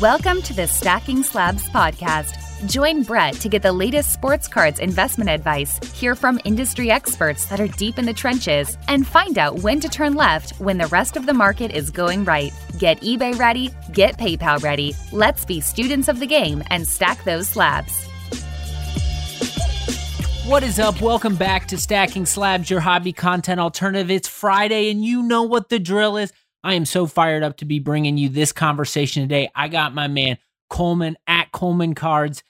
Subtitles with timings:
[0.00, 2.68] Welcome to the Stacking Slabs podcast.
[2.68, 7.58] Join Brett to get the latest sports cards investment advice, hear from industry experts that
[7.58, 11.16] are deep in the trenches, and find out when to turn left when the rest
[11.16, 12.52] of the market is going right.
[12.78, 14.94] Get eBay ready, get PayPal ready.
[15.10, 18.06] Let's be students of the game and stack those slabs.
[20.46, 21.00] What is up?
[21.00, 24.12] Welcome back to Stacking Slabs, your hobby content alternative.
[24.12, 26.32] It's Friday, and you know what the drill is.
[26.68, 29.50] I am so fired up to be bringing you this conversation today.
[29.54, 30.36] I got my man
[30.68, 32.42] Coleman at Coleman Cards.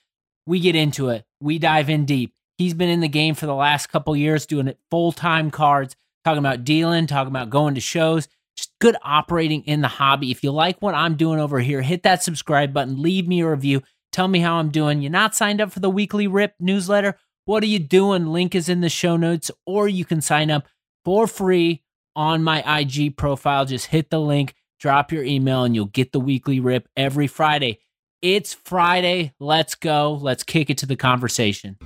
[0.44, 1.24] We get into it.
[1.41, 2.34] We dive in deep.
[2.56, 5.94] He's been in the game for the last couple years doing it full time cards,
[6.24, 10.32] talking about dealing, talking about going to shows, just good operating in the hobby.
[10.32, 13.48] If you like what I'm doing over here, hit that subscribe button, leave me a
[13.48, 15.00] review, tell me how I'm doing.
[15.00, 17.16] You're not signed up for the weekly RIP newsletter?
[17.44, 18.27] What are you doing?
[18.27, 20.66] Link is in the show notes, or you can sign up
[21.05, 21.84] for free
[22.19, 23.64] on my IG profile.
[23.64, 27.78] Just hit the link, drop your email, and you'll get the weekly rip every Friday.
[28.20, 29.33] It's Friday.
[29.38, 30.14] Let's go.
[30.20, 31.78] Let's kick it to the conversation.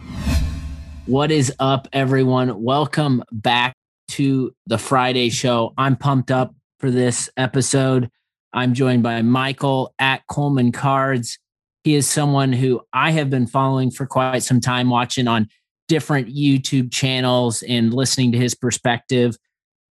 [1.05, 2.63] What is up, everyone?
[2.63, 3.75] Welcome back
[4.13, 5.75] to the Friday show.
[5.77, 8.09] I'm pumped up for this episode.
[8.55, 11.39] I'm joined by Michael at Coleman Cards.
[11.85, 15.49] He is someone who I have been following for quite some time, watching on
[15.89, 19.37] different YouTube channels and listening to his perspective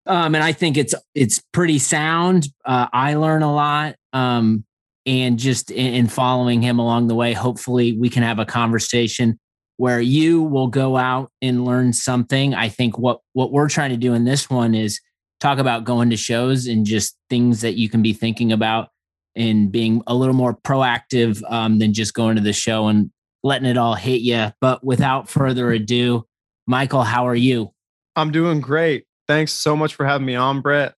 [0.06, 2.48] um, and I think it's it's pretty sound.
[2.64, 4.64] Uh, I learn a lot, um,
[5.06, 9.38] and just in, in following him along the way, hopefully we can have a conversation
[9.76, 12.54] where you will go out and learn something.
[12.54, 15.00] I think what what we're trying to do in this one is
[15.38, 18.88] talk about going to shows and just things that you can be thinking about
[19.36, 23.10] and being a little more proactive um, than just going to the show and
[23.42, 24.52] letting it all hit you.
[24.60, 26.26] But without further ado,
[26.66, 27.70] Michael, how are you?
[28.16, 30.94] I'm doing great thanks so much for having me on, Brett.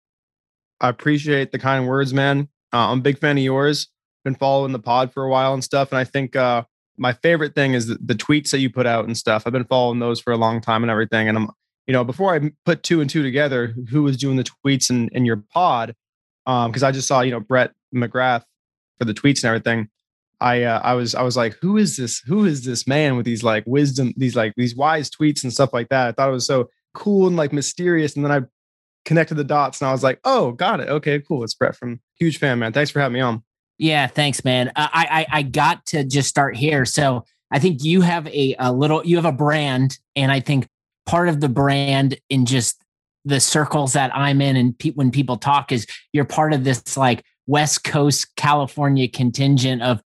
[0.81, 2.49] I appreciate the kind words, man.
[2.73, 3.89] Uh, I'm a big fan of yours.
[4.23, 5.91] Been following the pod for a while and stuff.
[5.91, 6.63] And I think uh,
[6.97, 9.43] my favorite thing is the, the, tweets that you put out and stuff.
[9.47, 11.29] I've been following those for a long time and everything.
[11.29, 11.51] And I'm,
[11.89, 15.09] you know, before I put two and two together, who was doing the tweets in,
[15.09, 15.97] in your pod?
[16.47, 18.45] Because um, I just saw, you know, Brett McGrath
[19.01, 19.89] for the tweets and everything.
[20.41, 22.21] I uh, I was I was like, who is this?
[22.21, 25.73] Who is this man with these like wisdom, these like these wise tweets and stuff
[25.73, 26.09] like that?
[26.09, 28.17] I thought it was so cool and like mysterious.
[28.17, 28.47] And then I
[29.05, 30.89] connected the dots and I was like, oh, got it.
[30.89, 31.45] Okay, cool.
[31.45, 32.73] It's Brett from Huge Fan, man.
[32.73, 33.43] Thanks for having me on.
[33.79, 34.69] Yeah, thanks, man.
[34.77, 36.85] Uh, I, I I got to just start here.
[36.85, 40.69] So I think you have a, a little you have a brand, and I think
[41.07, 42.83] part of the brand in just
[43.25, 46.97] the circles that I'm in, and pe- when people talk, is you're part of this
[46.99, 50.03] like West Coast California contingent of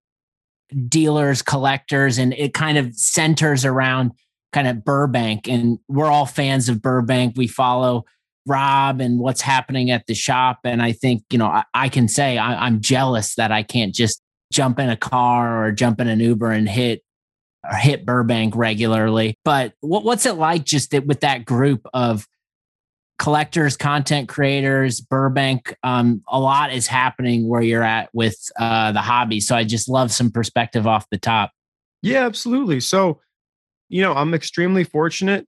[0.88, 4.12] dealers, collectors, and it kind of centers around
[4.52, 7.34] kind of Burbank, and we're all fans of Burbank.
[7.36, 8.04] We follow
[8.46, 12.08] Rob and what's happening at the shop, and I think you know I, I can
[12.08, 16.08] say I, I'm jealous that I can't just jump in a car or jump in
[16.08, 17.02] an Uber and hit
[17.64, 19.38] or hit Burbank regularly.
[19.44, 22.26] But what, what's it like just that with that group of
[23.18, 25.74] collectors, content creators, Burbank?
[25.82, 29.40] Um, a lot is happening where you're at with uh, the hobby.
[29.40, 31.52] So I just love some perspective off the top.
[32.02, 32.80] Yeah, absolutely.
[32.80, 33.20] So
[33.92, 35.46] you know, I'm extremely fortunate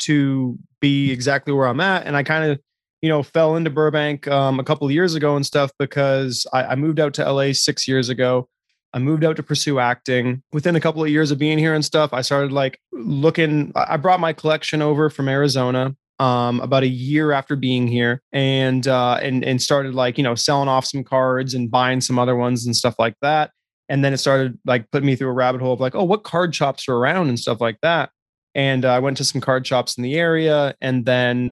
[0.00, 2.06] to be exactly where I'm at.
[2.06, 2.60] And I kind of,
[3.02, 6.74] you know, fell into Burbank um, a couple years ago and stuff because I, I
[6.76, 8.48] moved out to LA six years ago.
[8.94, 10.44] I moved out to pursue acting.
[10.52, 13.72] Within a couple of years of being here and stuff, I started like looking.
[13.74, 18.86] I brought my collection over from Arizona um, about a year after being here, and
[18.86, 22.36] uh, and and started like you know selling off some cards and buying some other
[22.36, 23.50] ones and stuff like that
[23.92, 26.24] and then it started like putting me through a rabbit hole of like oh what
[26.24, 27.28] card shops are around?
[27.28, 28.10] and stuff like that.
[28.54, 31.50] And uh, i went to some card shops in the area and then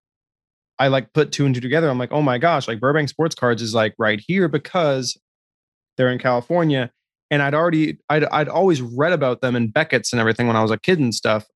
[0.78, 1.88] i like put two and two together.
[1.88, 5.20] I'm like oh my gosh like burbank sports cards is like right here because
[5.96, 6.90] they're in california.
[7.30, 10.62] And i'd already i'd, I'd always read about them in beckett's and everything when i
[10.62, 11.46] was a kid and stuff.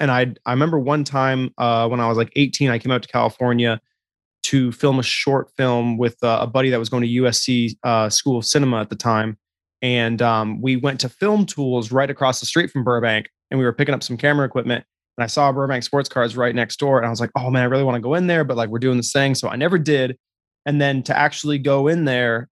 [0.00, 3.02] And i i remember one time uh, when i was like 18 i came out
[3.02, 3.80] to california
[4.42, 8.08] to film a short film with uh, a buddy that was going to usc uh,
[8.08, 9.38] school of cinema at the time
[9.82, 13.64] and um, we went to Film Tools right across the street from Burbank, and we
[13.64, 14.84] were picking up some camera equipment.
[15.16, 17.62] And I saw Burbank Sports Cards right next door, and I was like, "Oh man,
[17.62, 19.56] I really want to go in there," but like we're doing this thing, so I
[19.56, 20.16] never did.
[20.66, 22.48] And then to actually go in there,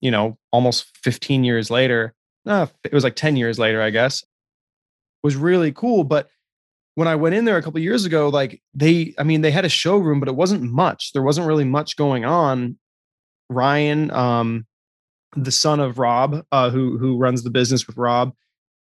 [0.00, 2.14] you know, almost 15 years later,
[2.46, 4.24] uh, it was like 10 years later, I guess,
[5.22, 6.04] was really cool.
[6.04, 6.28] But
[6.94, 9.64] when I went in there a couple years ago, like they, I mean, they had
[9.64, 11.12] a showroom, but it wasn't much.
[11.12, 12.78] There wasn't really much going on.
[13.48, 14.66] Ryan, um,
[15.36, 18.32] the son of Rob, uh, who who runs the business with Rob,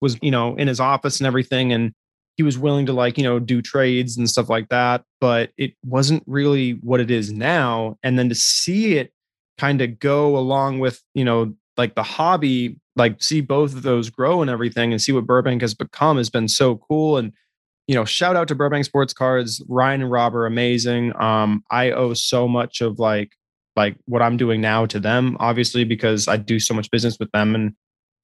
[0.01, 1.93] was you know in his office and everything, and
[2.37, 5.73] he was willing to like you know do trades and stuff like that, but it
[5.85, 7.97] wasn't really what it is now.
[8.03, 9.13] And then to see it
[9.59, 14.11] kind of go along with you know like the hobby, like see both of those
[14.11, 17.17] grow and everything and see what Burbank has become has been so cool.
[17.17, 17.33] And,
[17.87, 19.63] you know, shout out to Burbank Sports Cards.
[19.69, 21.15] Ryan and Rob are amazing.
[21.19, 23.31] Um, I owe so much of like
[23.79, 27.31] like what I'm doing now to them, obviously, because I do so much business with
[27.31, 27.75] them and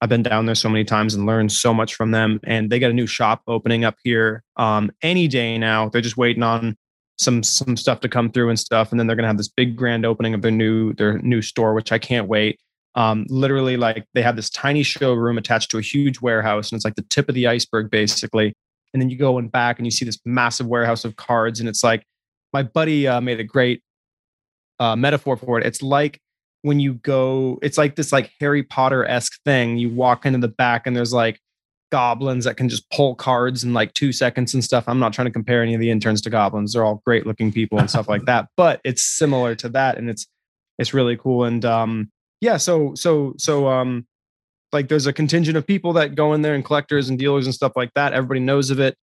[0.01, 2.41] I've been down there so many times and learned so much from them.
[2.43, 5.87] And they got a new shop opening up here um, any day now.
[5.87, 6.75] They're just waiting on
[7.17, 9.77] some some stuff to come through and stuff, and then they're gonna have this big
[9.77, 12.59] grand opening of their new their new store, which I can't wait.
[12.95, 16.83] Um, literally, like they have this tiny showroom attached to a huge warehouse, and it's
[16.83, 18.53] like the tip of the iceberg, basically.
[18.93, 21.69] And then you go in back and you see this massive warehouse of cards, and
[21.69, 22.03] it's like
[22.51, 23.81] my buddy uh, made a great
[24.79, 25.65] uh, metaphor for it.
[25.65, 26.19] It's like
[26.61, 29.77] when you go, it's like this like Harry Potter esque thing.
[29.77, 31.39] You walk into the back, and there's like
[31.91, 34.83] goblins that can just pull cards in like two seconds and stuff.
[34.87, 36.73] I'm not trying to compare any of the interns to goblins.
[36.73, 38.47] They're all great looking people and stuff like that.
[38.57, 40.27] But it's similar to that, and it's
[40.77, 41.45] it's really cool.
[41.45, 42.11] And um,
[42.41, 44.05] yeah, so so so um,
[44.73, 47.55] like there's a contingent of people that go in there and collectors and dealers and
[47.55, 48.13] stuff like that.
[48.13, 48.95] Everybody knows of it.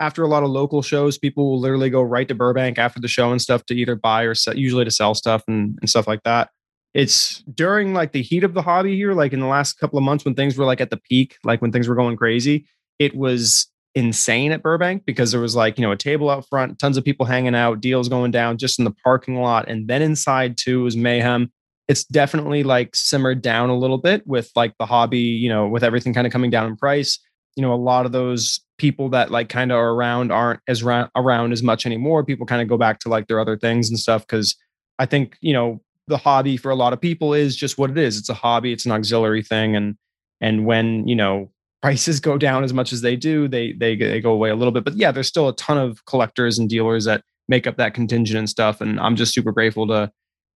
[0.00, 3.08] After a lot of local shows, people will literally go right to Burbank after the
[3.08, 6.06] show and stuff to either buy or sell, usually to sell stuff and, and stuff
[6.06, 6.50] like that
[6.94, 10.04] it's during like the heat of the hobby here, like in the last couple of
[10.04, 12.66] months when things were like at the peak, like when things were going crazy,
[12.98, 16.78] it was insane at Burbank because there was like, you know, a table out front,
[16.78, 19.68] tons of people hanging out, deals going down just in the parking lot.
[19.68, 21.52] And then inside too was mayhem.
[21.88, 25.84] It's definitely like simmered down a little bit with like the hobby, you know, with
[25.84, 27.18] everything kind of coming down in price.
[27.58, 30.82] You know, a lot of those people that like kind of are around aren't as
[30.82, 32.24] ra- around as much anymore.
[32.24, 34.56] People kind of go back to like their other things and stuff because
[34.98, 37.98] I think, you know, the hobby for a lot of people is just what it
[37.98, 38.16] is.
[38.16, 38.72] It's a hobby.
[38.72, 39.76] It's an auxiliary thing.
[39.76, 39.96] And
[40.40, 41.50] and when you know
[41.82, 44.72] prices go down as much as they do, they they they go away a little
[44.72, 44.84] bit.
[44.84, 48.38] But yeah, there's still a ton of collectors and dealers that make up that contingent
[48.38, 48.80] and stuff.
[48.80, 50.10] And I'm just super grateful to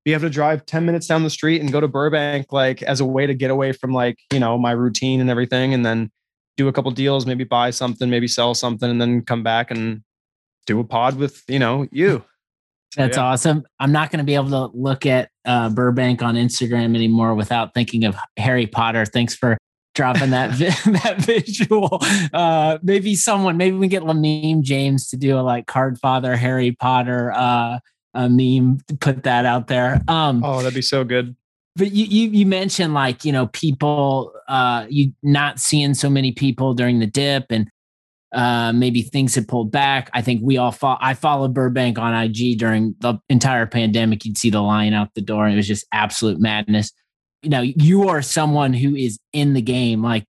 [0.05, 3.01] be able to drive 10 minutes down the street and go to Burbank like as
[3.01, 6.11] a way to get away from like, you know, my routine and everything and then
[6.57, 10.03] do a couple deals, maybe buy something, maybe sell something and then come back and
[10.67, 12.25] do a pod with, you know, you.
[12.97, 13.25] That's yeah.
[13.25, 13.65] awesome.
[13.81, 17.73] I'm not going to be able to look at uh, Burbank on Instagram anymore without
[17.73, 19.07] thinking of Harry Potter.
[19.07, 19.57] Thanks for
[19.95, 22.03] dropping that vi- that visual.
[22.35, 26.73] Uh, maybe someone, maybe we get Lamine James to do a like Card Father Harry
[26.73, 27.79] Potter uh,
[28.15, 28.81] a meme.
[28.89, 30.03] To put that out there.
[30.07, 31.35] Um, oh, that'd be so good.
[31.75, 36.33] But you, you you mentioned like you know people uh, you not seeing so many
[36.33, 37.71] people during the dip and
[38.33, 40.11] uh, maybe things had pulled back.
[40.15, 44.25] I think we all fo- I followed Burbank on IG during the entire pandemic.
[44.25, 46.93] You'd see the line out the door, and it was just absolute madness.
[47.43, 50.25] You know, you are someone who is in the game, like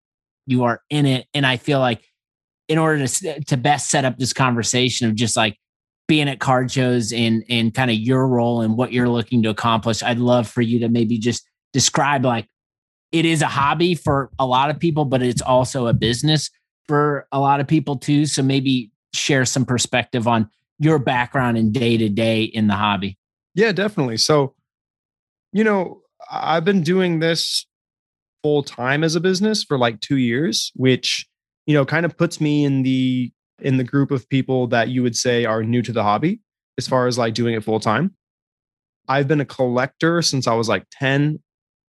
[0.46, 2.04] you are in it, and I feel like
[2.68, 5.58] in order to to best set up this conversation of just like
[6.08, 9.50] being at card shows and and kind of your role and what you're looking to
[9.50, 12.48] accomplish, I'd love for you to maybe just describe like
[13.12, 16.50] it is a hobby for a lot of people, but it's also a business
[16.88, 18.26] for a lot of people too.
[18.26, 23.18] So maybe share some perspective on your background and day to day in the hobby.
[23.56, 24.18] Yeah, definitely.
[24.18, 24.56] So,
[25.52, 26.02] you know,
[26.32, 27.66] I've been doing this
[28.42, 31.28] full time as a business for like 2 years, which,
[31.68, 35.04] you know, kind of puts me in the in the group of people that you
[35.04, 36.40] would say are new to the hobby
[36.78, 38.16] as far as like doing it full time.
[39.08, 41.40] I've been a collector since I was like 10.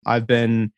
[0.06, 0.72] I've been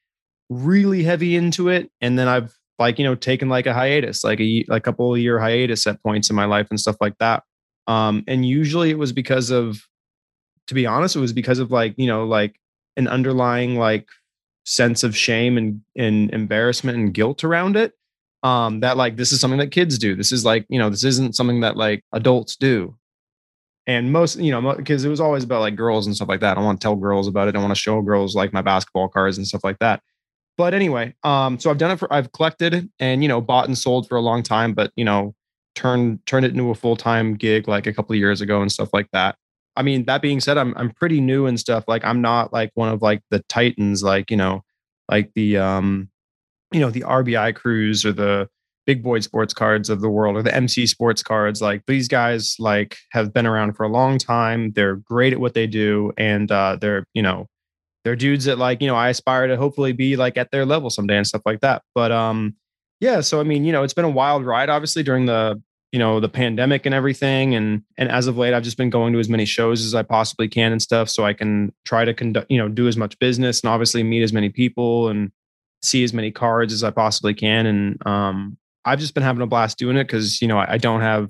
[0.50, 4.40] really heavy into it and then I've like you know taken like a hiatus like
[4.40, 7.44] a a couple of year hiatus at points in my life and stuff like that
[7.88, 9.80] um and usually it was because of
[10.68, 12.56] to be honest it was because of like you know like
[12.98, 14.08] an underlying like
[14.66, 17.94] sense of shame and, and embarrassment and guilt around it
[18.44, 20.16] um that like this is something that kids do.
[20.16, 22.96] This is like you know this isn't something that like adults do.
[23.88, 26.58] And most you know because it was always about like girls and stuff like that.
[26.58, 27.56] I want to tell girls about it.
[27.56, 30.02] I want to show girls like my basketball cards and stuff like that.
[30.58, 33.78] But anyway, um, so I've done it for I've collected and you know bought and
[33.78, 35.36] sold for a long time, but you know
[35.76, 38.72] turned turned it into a full time gig like a couple of years ago and
[38.72, 39.36] stuff like that.
[39.76, 41.86] I mean, that being said, I'm I'm pretty new and stuff.
[41.88, 44.64] Like I'm not like one of like the titans, like you know,
[45.10, 46.10] like the um,
[46.74, 48.50] you know, the RBI crews or the
[48.86, 51.62] big boy sports cards of the world or the MC sports cards.
[51.62, 54.72] Like these guys like have been around for a long time.
[54.74, 57.48] They're great at what they do, and uh, they're you know
[58.04, 60.90] they're dudes that like you know I aspire to hopefully be like at their level
[60.90, 61.84] someday and stuff like that.
[61.96, 62.56] But um,
[63.00, 63.22] yeah.
[63.22, 65.62] So I mean, you know, it's been a wild ride, obviously during the
[65.92, 69.14] you know the pandemic and everything, and and as of late, I've just been going
[69.14, 72.14] to as many shows as I possibly can and stuff, so I can try to
[72.14, 75.32] conduct you know do as much business and obviously meet as many people and
[75.84, 77.66] see as many cards as I possibly can.
[77.66, 80.78] And um, I've just been having a blast doing it because you know I, I
[80.78, 81.30] don't have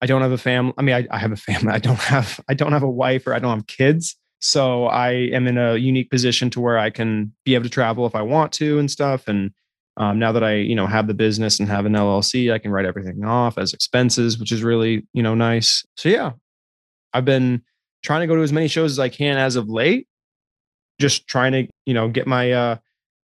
[0.00, 0.72] I don't have a family.
[0.78, 1.72] I mean, I, I, have a family.
[1.72, 4.16] I don't have I don't have a wife or I don't have kids.
[4.40, 8.06] So I am in a unique position to where I can be able to travel
[8.06, 9.28] if I want to and stuff.
[9.28, 9.52] And
[9.96, 12.72] um, now that I, you know, have the business and have an LLC, I can
[12.72, 15.84] write everything off as expenses, which is really, you know, nice.
[15.96, 16.32] So yeah,
[17.12, 17.62] I've been
[18.02, 20.08] trying to go to as many shows as I can as of late.
[20.98, 22.76] Just trying to, you know, get my uh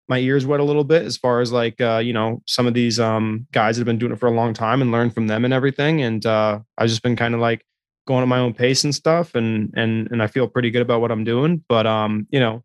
[0.08, 2.74] my ears wet a little bit as far as like uh, you know, some of
[2.74, 5.26] these um guys that have been doing it for a long time and learn from
[5.26, 6.02] them and everything.
[6.02, 7.64] And uh I've just been kind of like
[8.06, 11.00] going at my own pace and stuff and and and I feel pretty good about
[11.00, 11.64] what I'm doing.
[11.68, 12.64] But um, you know,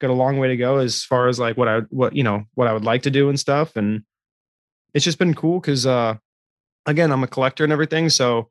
[0.00, 2.44] got a long way to go as far as like what I what you know
[2.54, 3.76] what I would like to do and stuff.
[3.76, 4.02] And
[4.94, 6.16] it's just been cool because uh
[6.86, 8.08] again, I'm a collector and everything.
[8.08, 8.48] So,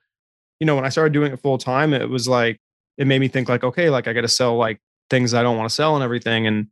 [0.60, 2.60] you know, when I started doing it full time, it was like
[2.98, 5.58] it made me think like, okay, like I got to sell like things I don't
[5.58, 6.48] want to sell and everything.
[6.48, 6.68] And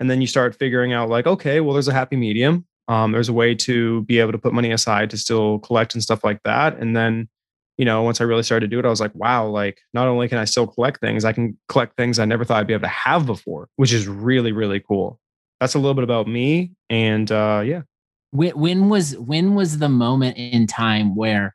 [0.00, 2.66] and then you start figuring out like, okay, well, there's a happy medium.
[2.88, 6.02] Um, there's a way to be able to put money aside to still collect and
[6.02, 6.76] stuff like that.
[6.78, 7.28] And then,
[7.78, 10.06] you know, once I really started to do it, I was like, wow, like not
[10.06, 12.74] only can I still collect things, I can collect things I never thought I'd be
[12.74, 15.18] able to have before, which is really, really cool.
[15.60, 16.72] That's a little bit about me.
[16.90, 17.82] And uh yeah.
[18.32, 21.54] When, when was when was the moment in time where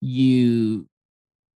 [0.00, 0.88] you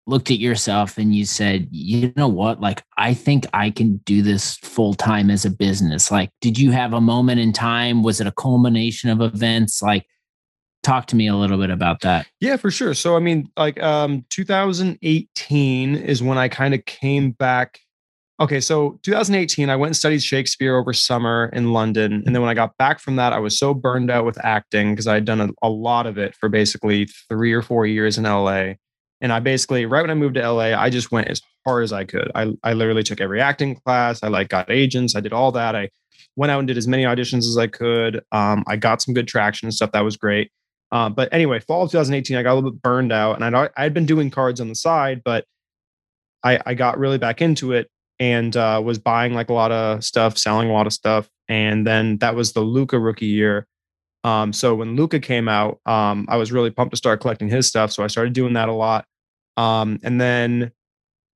[0.10, 4.22] looked at yourself and you said, you know what, like, I think I can do
[4.22, 6.12] this full time as a business?
[6.12, 8.04] Like, did you have a moment in time?
[8.04, 9.82] Was it a culmination of events?
[9.82, 10.06] Like,
[10.84, 12.26] talk to me a little bit about that.
[12.40, 12.94] Yeah, for sure.
[12.94, 17.80] So, I mean, like, um, 2018 is when I kind of came back.
[18.40, 22.24] Okay, so 2018, I went and studied Shakespeare over summer in London.
[22.26, 24.94] And then when I got back from that, I was so burned out with acting
[24.94, 28.18] because I had done a, a lot of it for basically three or four years
[28.18, 28.74] in LA
[29.22, 31.92] and I basically, right when I moved to LA, I just went as hard as
[31.92, 32.32] I could.
[32.36, 34.24] I, I literally took every acting class.
[34.24, 35.16] I like got agents.
[35.16, 35.76] I did all that.
[35.76, 35.90] I
[36.36, 38.24] went out and did as many auditions as I could.
[38.32, 39.92] Um, I got some good traction and stuff.
[39.92, 40.52] That was great.
[40.92, 43.70] Uh, but anyway, fall of 2018, I got a little bit burned out and I'd,
[43.78, 45.46] I'd been doing cards on the side, but
[46.44, 50.04] I, I got really back into it and uh, was buying like a lot of
[50.04, 51.30] stuff, selling a lot of stuff.
[51.48, 53.68] And then that was the Luka rookie year.
[54.24, 57.68] Um, so when Luka came out, um, I was really pumped to start collecting his
[57.68, 57.92] stuff.
[57.92, 59.06] So I started doing that a lot.
[59.60, 60.72] Um, and then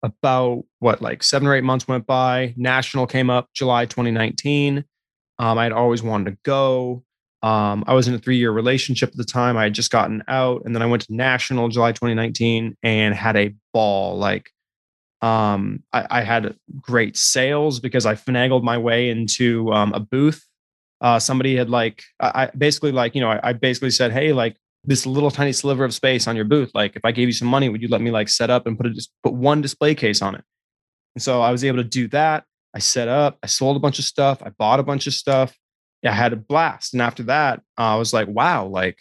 [0.02, 2.54] about what, like seven or eight months went by.
[2.56, 4.86] National came up July 2019.
[5.40, 7.04] Um, I had always wanted to go.
[7.42, 9.58] Um, I was in a three year relationship at the time.
[9.58, 10.62] I had just gotten out.
[10.64, 14.18] And then I went to National July 2019 and had a ball.
[14.18, 14.50] Like,
[15.22, 20.46] um, I, I, had great sales because I finagled my way into um, a booth.
[21.00, 24.34] Uh, somebody had like, I, I basically like, you know, I, I basically said, hey,
[24.34, 26.72] like, this little tiny sliver of space on your booth.
[26.74, 28.78] Like if I gave you some money, would you let me like set up and
[28.78, 30.44] put a just put one display case on it?
[31.16, 32.46] And so I was able to do that.
[32.74, 35.56] I set up, I sold a bunch of stuff, I bought a bunch of stuff.
[36.06, 36.94] I had a blast.
[36.94, 38.98] And after that, uh, I was like, wow, like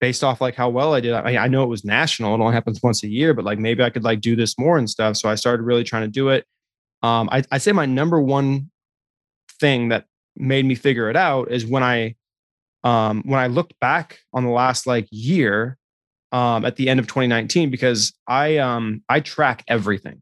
[0.00, 1.12] based off like how well I did.
[1.12, 3.82] I, I know it was national; it only happens once a year, but like maybe
[3.82, 5.16] I could like do this more and stuff.
[5.16, 6.44] So I started really trying to do it.
[7.02, 8.70] Um, I, I say my number one
[9.60, 10.06] thing that
[10.36, 12.16] made me figure it out is when I
[12.84, 15.78] um, when I looked back on the last like year
[16.32, 20.20] um, at the end of 2019, because I um, I track everything.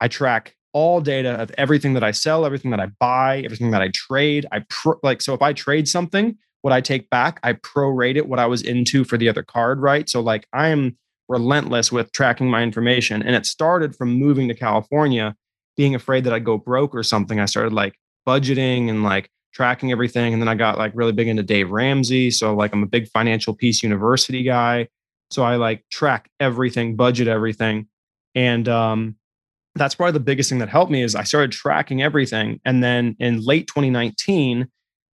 [0.00, 3.82] I track all data of everything that I sell, everything that I buy, everything that
[3.82, 4.46] I trade.
[4.52, 4.64] I
[5.02, 8.46] like so if I trade something, what I take back, I prorate it what I
[8.46, 10.08] was into for the other card, right?
[10.08, 10.96] So like I am
[11.28, 15.36] relentless with tracking my information, and it started from moving to California,
[15.76, 17.38] being afraid that I'd go broke or something.
[17.38, 17.94] I started like
[18.26, 20.32] budgeting and like tracking everything.
[20.32, 22.30] And then I got like really big into Dave Ramsey.
[22.30, 24.88] So like I'm a big financial peace university guy.
[25.30, 27.88] So I like track everything, budget everything.
[28.34, 29.16] And um,
[29.74, 32.60] that's probably the biggest thing that helped me is I started tracking everything.
[32.64, 34.68] And then in late 2019,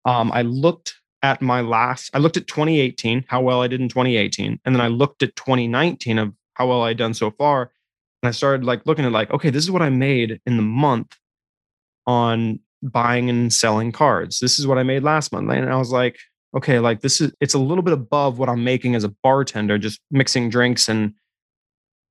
[0.05, 3.89] um, I looked at my last, I looked at 2018, how well I did in
[3.89, 4.61] 2018.
[4.65, 7.73] And then I looked at 2019 of how well I'd done so far.
[8.23, 10.63] And I started like looking at like, okay, this is what I made in the
[10.63, 11.17] month
[12.07, 14.39] on buying and selling cards.
[14.39, 15.51] This is what I made last month.
[15.51, 16.19] And I was like,
[16.57, 19.79] okay, like this is it's a little bit above what I'm making as a bartender,
[19.79, 21.15] just mixing drinks and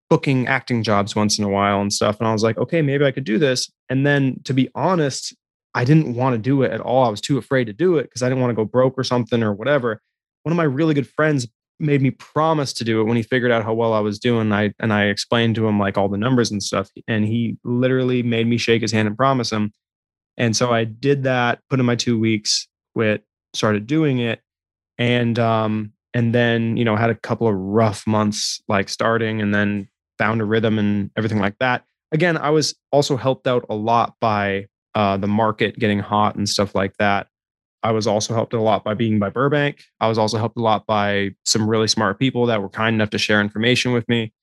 [0.10, 2.20] booking acting jobs once in a while and stuff.
[2.20, 3.70] And I was like, okay, maybe I could do this.
[3.90, 5.36] And then to be honest,
[5.74, 7.06] I didn't want to do it at all.
[7.06, 9.04] I was too afraid to do it because I didn't want to go broke or
[9.04, 10.02] something or whatever.
[10.44, 11.48] One of my really good friends
[11.80, 14.52] made me promise to do it when he figured out how well I was doing.
[14.52, 16.90] I and I explained to him like all the numbers and stuff.
[17.08, 19.72] And he literally made me shake his hand and promise him.
[20.38, 24.42] And so I did that, put in my two weeks, quit, started doing it.
[24.98, 29.54] And um, and then, you know, had a couple of rough months like starting and
[29.54, 31.84] then found a rhythm and everything like that.
[32.12, 36.50] Again, I was also helped out a lot by uh, the market getting hot and
[36.50, 37.28] stuff like that.
[37.84, 39.84] I was also helped a lot by being by Burbank.
[40.00, 43.12] I was also helped a lot by some really smart people that were kind enough
[43.12, 44.34] to share information with me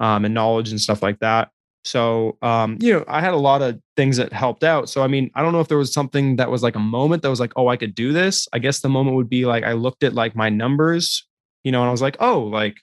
[0.00, 1.50] um, and knowledge and stuff like that.
[1.84, 4.88] So, um, you know, I had a lot of things that helped out.
[4.88, 7.22] So, I mean, I don't know if there was something that was like a moment
[7.22, 8.48] that was like, oh, I could do this.
[8.52, 11.26] I guess the moment would be like I looked at like my numbers,
[11.62, 12.76] you know, and I was like, oh, like,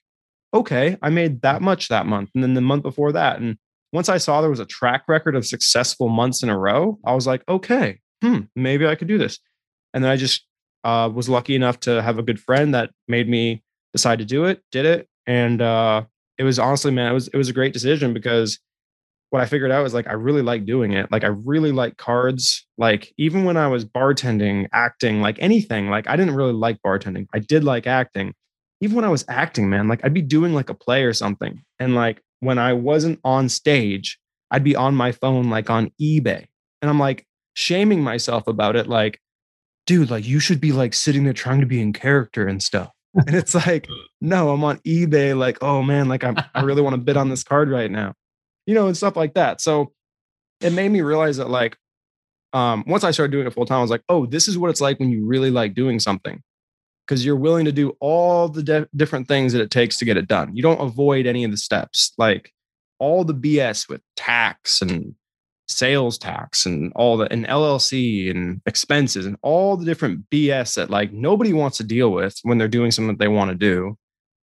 [0.54, 2.30] okay, I made that much that month.
[2.36, 3.40] And then the month before that.
[3.40, 3.58] And
[3.92, 7.16] once I saw there was a track record of successful months in a row, I
[7.16, 9.40] was like, okay, hmm, maybe I could do this.
[9.94, 10.46] And then I just
[10.84, 14.46] uh, was lucky enough to have a good friend that made me decide to do
[14.46, 15.08] it, did it.
[15.26, 16.04] And uh,
[16.38, 18.60] it was honestly, man, it was, it was a great decision because
[19.32, 21.10] what I figured out was like I really like doing it.
[21.10, 22.68] Like I really like cards.
[22.78, 27.28] Like even when I was bartending, acting, like anything, like I didn't really like bartending.
[27.34, 28.34] I did like acting.
[28.82, 31.64] Even when I was acting, man, like I'd be doing like a play or something.
[31.80, 34.20] And like when I wasn't on stage,
[34.52, 36.48] I'd be on my phone like on eBay.
[36.82, 39.22] And I'm like shaming myself about it like
[39.86, 42.92] dude, like you should be like sitting there trying to be in character and stuff.
[43.14, 43.88] And it's like,
[44.22, 47.30] no, I'm on eBay like, oh man, like I'm, I really want to bid on
[47.30, 48.14] this card right now
[48.66, 49.62] you know, and stuff like that.
[49.62, 49.94] So
[50.62, 51.78] it made me realize that like
[52.54, 54.70] um, once I started doing it full time, I was like, oh, this is what
[54.70, 56.42] it's like when you really like doing something
[57.06, 60.18] because you're willing to do all the de- different things that it takes to get
[60.18, 60.56] it done.
[60.56, 62.54] You don't avoid any of the steps, like
[63.00, 65.16] all the BS with tax and
[65.68, 70.90] sales tax and all the and LLC and expenses and all the different BS that
[70.90, 73.98] like nobody wants to deal with when they're doing something that they want to do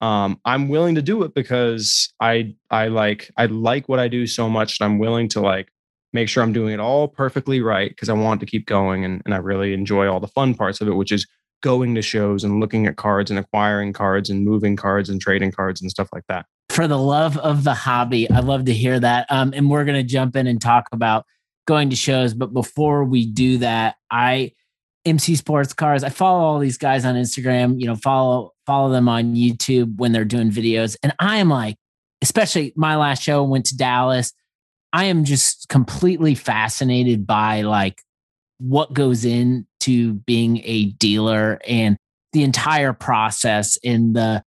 [0.00, 4.26] um, I'm willing to do it because I I like I like what I do
[4.26, 5.68] so much and I'm willing to like
[6.12, 9.20] make sure I'm doing it all perfectly right because I want to keep going and,
[9.24, 11.26] and I really enjoy all the fun parts of it, which is
[11.62, 15.50] going to shows and looking at cards and acquiring cards and moving cards and trading
[15.50, 16.46] cards and stuff like that.
[16.68, 19.26] For the love of the hobby, I love to hear that.
[19.30, 21.24] Um, and we're gonna jump in and talk about
[21.66, 24.52] going to shows, but before we do that, I
[25.04, 26.04] MC Sports Cards.
[26.04, 30.12] I follow all these guys on Instagram, you know, follow follow them on YouTube when
[30.12, 30.96] they're doing videos.
[31.02, 31.76] And I am like,
[32.22, 34.32] especially my last show went to Dallas.
[34.92, 38.00] I am just completely fascinated by like
[38.58, 41.96] what goes into being a dealer and
[42.32, 44.42] the entire process in the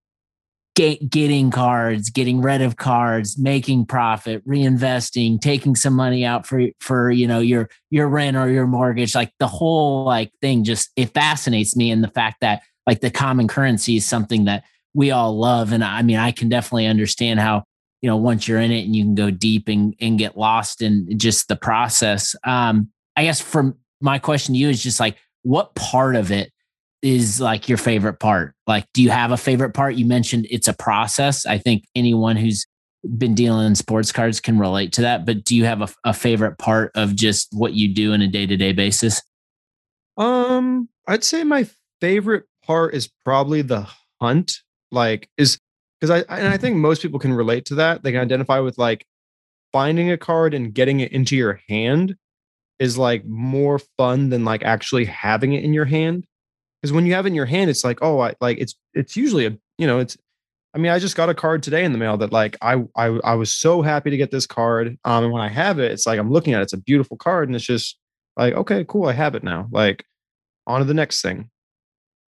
[0.77, 6.67] get, getting cards, getting rid of cards, making profit, reinvesting, taking some money out for
[6.79, 9.15] for you know your your rent or your mortgage.
[9.15, 13.09] Like the whole like thing just it fascinates me, and the fact that like the
[13.09, 14.63] common currency is something that
[14.93, 17.63] we all love, and I mean I can definitely understand how
[18.01, 20.83] you know once you're in it and you can go deep and and get lost
[20.83, 22.35] in just the process.
[22.43, 26.51] Um, I guess from my question to you is just like what part of it
[27.01, 28.55] is like your favorite part?
[28.65, 29.95] Like, do you have a favorite part?
[29.95, 31.45] You mentioned it's a process.
[31.45, 32.65] I think anyone who's
[33.17, 35.25] been dealing in sports cards can relate to that.
[35.25, 38.27] But do you have a, a favorite part of just what you do in a
[38.27, 39.21] day to day basis?
[40.17, 41.67] Um, I'd say my
[42.01, 43.87] favorite part is probably the
[44.19, 44.53] hunt.
[44.91, 45.59] Like, is
[45.99, 48.03] because I and I think most people can relate to that.
[48.03, 49.05] They can identify with like
[49.71, 52.15] finding a card and getting it into your hand
[52.79, 56.25] is like more fun than like actually having it in your hand
[56.87, 59.17] because when you have it in your hand it's like oh i like it's it's
[59.17, 60.17] usually a you know it's
[60.73, 63.05] i mean i just got a card today in the mail that like i i,
[63.05, 66.07] I was so happy to get this card um and when i have it it's
[66.07, 67.97] like i'm looking at it it's a beautiful card and it's just
[68.37, 69.67] like okay cool i have it now.
[69.71, 70.05] Like
[70.65, 71.49] on to the next thing.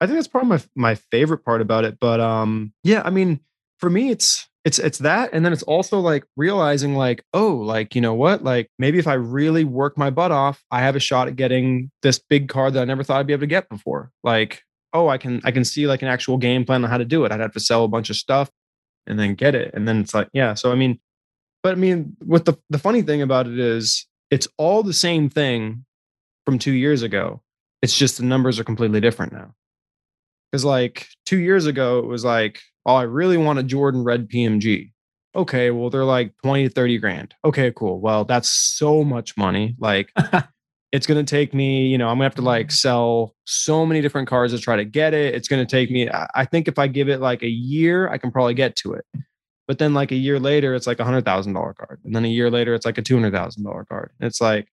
[0.00, 3.40] I think that's probably my my favorite part about it but um yeah i mean
[3.78, 7.94] for me it's it's it's that and then it's also like realizing like oh like
[7.94, 8.42] you know what?
[8.42, 11.90] Like maybe if i really work my butt off i have a shot at getting
[12.02, 14.10] this big card that i never thought i'd be able to get before.
[14.22, 17.04] Like oh i can i can see like an actual game plan on how to
[17.04, 17.32] do it.
[17.32, 18.50] I'd have to sell a bunch of stuff
[19.06, 19.72] and then get it.
[19.74, 20.98] And then it's like yeah so i mean
[21.62, 25.28] but i mean what the the funny thing about it is it's all the same
[25.28, 25.84] thing
[26.46, 27.42] from 2 years ago.
[27.82, 29.54] It's just the numbers are completely different now.
[30.50, 34.28] Because like 2 years ago it was like oh, I really want a Jordan Red
[34.28, 34.92] PMG.
[35.36, 37.34] Okay, well, they're like 20 to 30 grand.
[37.44, 38.00] Okay, cool.
[38.00, 39.74] Well, that's so much money.
[39.80, 40.12] Like,
[40.92, 42.72] it's going to take me, you know, I'm going to have to like mm.
[42.72, 45.34] sell so many different cars to try to get it.
[45.34, 48.18] It's going to take me, I think if I give it like a year, I
[48.18, 49.04] can probably get to it.
[49.66, 52.24] But then, like a year later, it's like a hundred thousand dollar card, and then
[52.24, 54.12] a year later, it's like a two hundred thousand dollar card.
[54.20, 54.68] It's like,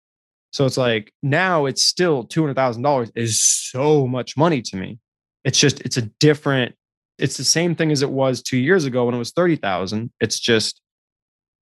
[0.52, 4.76] so it's like now it's still two hundred thousand dollars is so much money to
[4.76, 5.00] me.
[5.46, 6.76] It's just it's a different
[7.22, 10.12] it's the same thing as it was two years ago when it was 30,000.
[10.20, 10.82] It's just,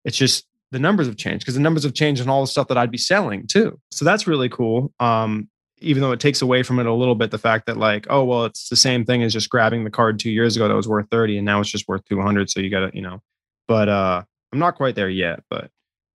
[0.05, 2.69] it's just the numbers have changed because the numbers have changed and all the stuff
[2.69, 3.77] that I'd be selling too.
[3.91, 4.93] So that's really cool.
[5.01, 8.07] Um, even though it takes away from it a little bit, the fact that like,
[8.09, 10.75] oh, well, it's the same thing as just grabbing the card two years ago that
[10.75, 12.49] was worth 30 and now it's just worth 200.
[12.49, 13.21] So you got to, you know,
[13.67, 15.69] but uh, I'm not quite there yet, but,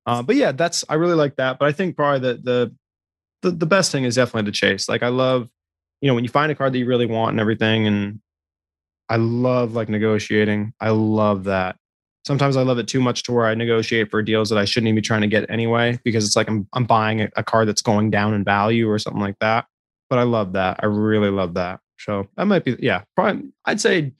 [0.07, 1.59] uh, but yeah, that's, I really like that.
[1.59, 2.75] But I think probably the, the,
[3.43, 4.89] the, the best thing is definitely the chase.
[4.89, 5.49] Like I love,
[6.01, 8.21] you know, when you find a card that you really want and everything, and
[9.09, 10.73] I love like negotiating.
[10.81, 11.77] I love that.
[12.27, 14.89] sometimes I love it too much to where I negotiate for deals that I shouldn't
[14.89, 17.69] even be trying to get anyway because it's like I'm I'm buying a, a card
[17.69, 19.67] that's going down in value or something like that.
[20.11, 20.81] But I love that.
[20.83, 21.81] I really love that.
[21.99, 23.03] So that might be yeah.
[23.15, 24.13] Probably I'd say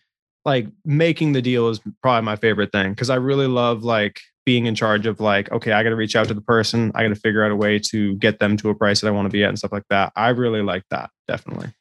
[0.45, 4.67] like making the deal is probably my favorite thing because I really love like being
[4.67, 7.09] in charge of like okay I got to reach out to the person I got
[7.09, 9.31] to figure out a way to get them to a price that I want to
[9.31, 10.13] be at and stuff like that.
[10.17, 11.73] I really like that definitely.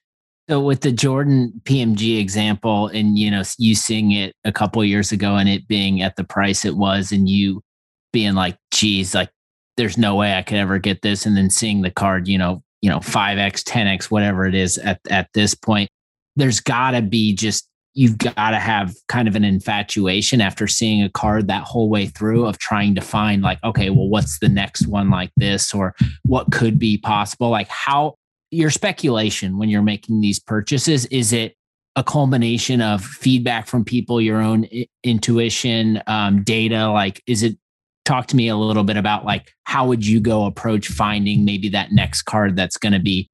[0.53, 5.11] So with the Jordan PMG example, and you know, you seeing it a couple years
[5.11, 7.63] ago and it being at the price it was, and you
[8.11, 9.31] being like, geez, like
[9.77, 11.25] there's no way I could ever get this.
[11.25, 14.99] And then seeing the card, you know, you know, 5x, 10x, whatever it is at,
[15.09, 15.89] at this point,
[16.35, 21.09] there's gotta be just you've got to have kind of an infatuation after seeing a
[21.09, 24.87] card that whole way through of trying to find like okay well what's the next
[24.87, 25.93] one like this or
[26.25, 28.15] what could be possible like how
[28.53, 31.55] your speculation when you're making these purchases is it
[31.95, 36.89] a culmination of feedback from people your own I- intuition um, data?
[36.89, 37.57] Like is it
[38.05, 41.69] talk to me a little bit about like how would you go approach finding maybe
[41.69, 43.29] that next card that's going to be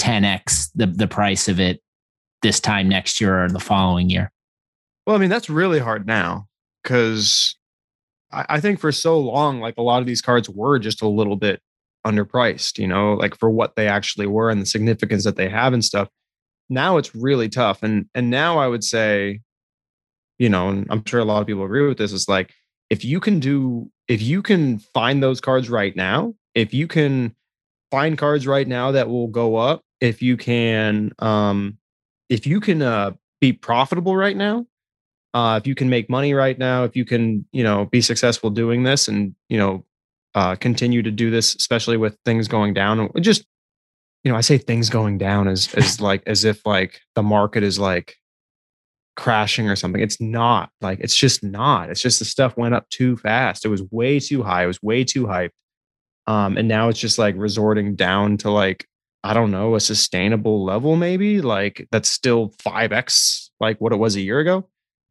[0.00, 1.80] 10x the, the price of it
[2.42, 4.32] this time next year or the following year?
[5.06, 6.46] Well i mean that's really hard now
[6.82, 7.56] because
[8.32, 11.08] I, I think for so long like a lot of these cards were just a
[11.08, 11.60] little bit
[12.06, 15.72] underpriced, you know, like for what they actually were and the significance that they have
[15.72, 16.08] and stuff.
[16.68, 17.82] Now it's really tough.
[17.82, 19.40] And and now I would say,
[20.38, 22.52] you know, and I'm sure a lot of people agree with this, is like
[22.90, 27.34] if you can do if you can find those cards right now, if you can
[27.90, 31.78] find cards right now that will go up, if you can um
[32.28, 34.66] if you can uh be profitable right now,
[35.34, 38.50] uh, if you can make money right now, if you can, you know, be successful
[38.50, 39.84] doing this and, you know,
[40.36, 43.10] uh, continue to do this, especially with things going down.
[43.20, 43.44] Just
[44.22, 47.64] you know, I say things going down as as like as if like the market
[47.64, 48.16] is like
[49.16, 50.02] crashing or something.
[50.02, 51.90] It's not like it's just not.
[51.90, 53.64] It's just the stuff went up too fast.
[53.64, 54.64] It was way too high.
[54.64, 55.50] It was way too hyped.
[56.26, 58.86] Um, and now it's just like resorting down to like
[59.24, 63.96] I don't know a sustainable level, maybe like that's still five x like what it
[63.96, 64.68] was a year ago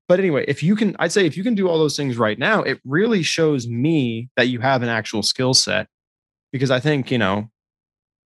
[0.07, 2.37] but anyway, if you can, I'd say if you can do all those things right
[2.37, 5.87] now, it really shows me that you have an actual skill set.
[6.51, 7.49] Because I think, you know,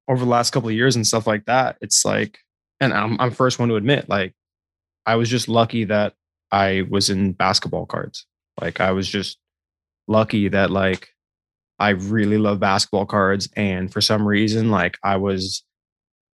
[0.08, 2.38] over the last couple of years and stuff like that, it's like,
[2.80, 4.34] and I'm I'm first one to admit, like,
[5.06, 6.14] I was just lucky that
[6.50, 8.26] I was in basketball cards.
[8.60, 9.38] Like I was just
[10.08, 11.08] lucky that like
[11.78, 13.48] I really love basketball cards.
[13.56, 15.62] And for some reason, like I was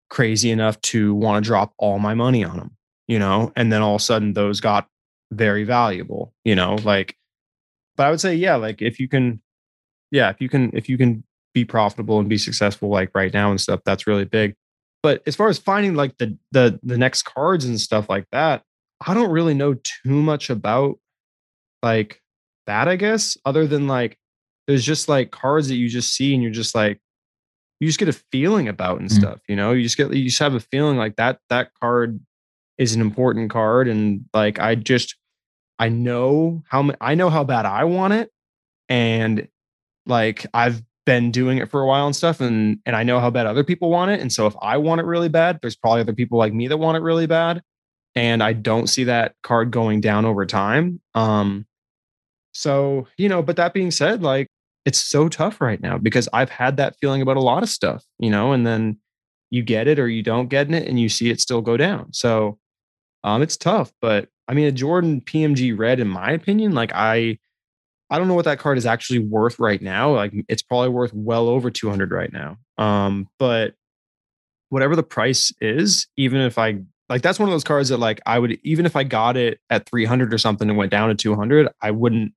[0.10, 2.78] crazy enough to want to drop all my money on them,
[3.08, 4.88] you know, and then all of a sudden those got
[5.32, 7.16] very valuable, you know, like,
[7.96, 9.42] but I would say, yeah, like if you can,
[10.12, 13.50] yeah, if you can, if you can be profitable and be successful, like right now
[13.50, 14.56] and stuff, that's really big.
[15.04, 18.64] But as far as finding like the, the, the next cards and stuff like that,
[19.06, 21.00] I don't really know too much about
[21.82, 22.22] like
[22.68, 24.18] that, I guess, other than like,
[24.68, 27.00] there's just like cards that you just see and you're just like,
[27.80, 29.20] you just get a feeling about and mm-hmm.
[29.20, 32.20] stuff, you know, you just get, you just have a feeling like that, that card
[32.78, 33.88] is an important card.
[33.88, 35.16] And like, I just,
[35.82, 38.32] I know how I know how bad I want it,
[38.88, 39.48] and
[40.06, 43.32] like I've been doing it for a while and stuff, and and I know how
[43.32, 44.22] bad other people want it.
[44.22, 46.78] And so if I want it really bad, there's probably other people like me that
[46.78, 47.64] want it really bad,
[48.14, 51.02] and I don't see that card going down over time.
[51.16, 51.66] Um,
[52.54, 54.50] so you know, but that being said, like
[54.86, 58.06] it's so tough right now because I've had that feeling about a lot of stuff,
[58.20, 59.00] you know, and then
[59.50, 62.14] you get it or you don't get it, and you see it still go down.
[62.14, 62.60] So
[63.24, 67.38] um, it's tough, but I mean, a Jordan PMG red, in my opinion, like I,
[68.10, 70.14] I don't know what that card is actually worth right now.
[70.14, 72.58] Like it's probably worth well over 200 right now.
[72.78, 73.76] Um, but
[74.70, 78.20] whatever the price is, even if I like, that's one of those cards that like
[78.26, 81.16] I would, even if I got it at 300 or something and went down to
[81.16, 82.34] 200, I wouldn't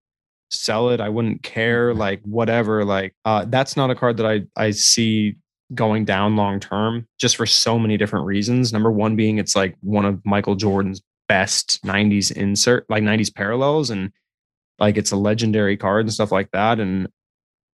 [0.51, 1.01] sell it.
[1.01, 1.91] I wouldn't care.
[1.91, 2.01] Mm-hmm.
[2.01, 2.85] Like whatever.
[2.85, 5.37] Like uh, that's not a card that I I see
[5.75, 8.73] going down long term just for so many different reasons.
[8.73, 13.91] Number one being it's like one of Michael Jordan's best 90s insert like 90s parallels
[13.91, 14.13] and
[14.79, 17.09] like it's a legendary card and stuff like that and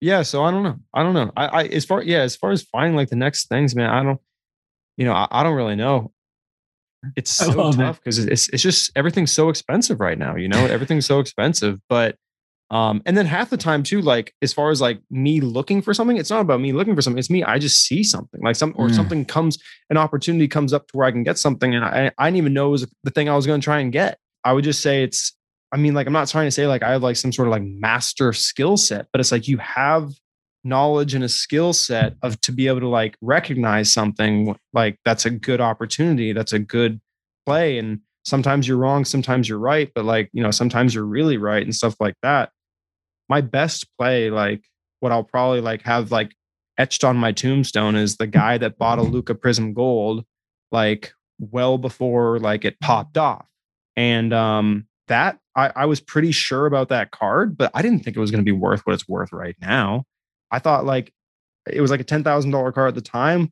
[0.00, 2.50] yeah so i don't know i don't know i, I as far yeah as far
[2.50, 4.20] as finding like the next things man i don't
[4.96, 6.12] you know i, I don't really know.
[7.14, 11.06] It's so tough because it's it's just everything's so expensive right now you know everything's
[11.06, 12.16] so expensive but
[12.70, 15.94] um, and then half the time too, like as far as like me looking for
[15.94, 17.18] something, it's not about me looking for something.
[17.18, 17.42] It's me.
[17.42, 18.94] I just see something like some or mm.
[18.94, 22.26] something comes, an opportunity comes up to where I can get something, and I I
[22.26, 24.18] didn't even know it was the thing I was going to try and get.
[24.44, 25.34] I would just say it's.
[25.70, 27.52] I mean, like I'm not trying to say like I have like some sort of
[27.52, 30.10] like master skill set, but it's like you have
[30.64, 35.24] knowledge and a skill set of to be able to like recognize something like that's
[35.26, 37.00] a good opportunity, that's a good
[37.46, 41.38] play, and sometimes you're wrong, sometimes you're right, but like, you know, sometimes you're really
[41.38, 42.50] right and stuff like that.
[43.28, 44.64] My best play, like
[45.00, 46.34] what I'll probably like have like
[46.78, 50.24] etched on my tombstone is the guy that bought a Luka Prism Gold
[50.70, 53.46] like well before like it popped off.
[53.96, 58.16] And um that I, I was pretty sure about that card, but I didn't think
[58.16, 60.04] it was going to be worth what it's worth right now.
[60.50, 61.12] I thought like
[61.70, 63.50] it was like a ten thousand dollar card at the time.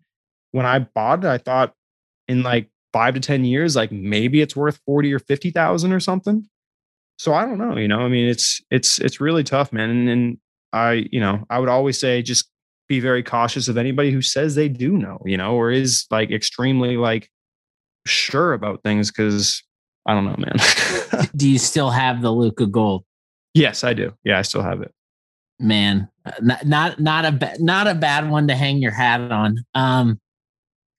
[0.53, 1.75] When I bought it, I thought
[2.29, 6.49] in like five to 10 years, like maybe it's worth 40 or 50,000 or something.
[7.19, 9.91] So I don't know, you know, I mean, it's, it's, it's really tough, man.
[9.91, 10.39] And, and
[10.73, 12.51] I, you know, I would always say just
[12.89, 16.31] be very cautious of anybody who says they do know, you know, or is like
[16.31, 17.31] extremely like
[18.07, 19.11] sure about things.
[19.11, 19.63] Cause
[20.07, 21.27] I don't know, man.
[21.37, 23.05] do you still have the Luka Gold?
[23.55, 24.13] Yes, I do.
[24.23, 24.93] Yeah, I still have it.
[25.59, 26.09] Man,
[26.43, 29.65] not not not a not a bad one to hang your hat on.
[29.75, 30.21] Um,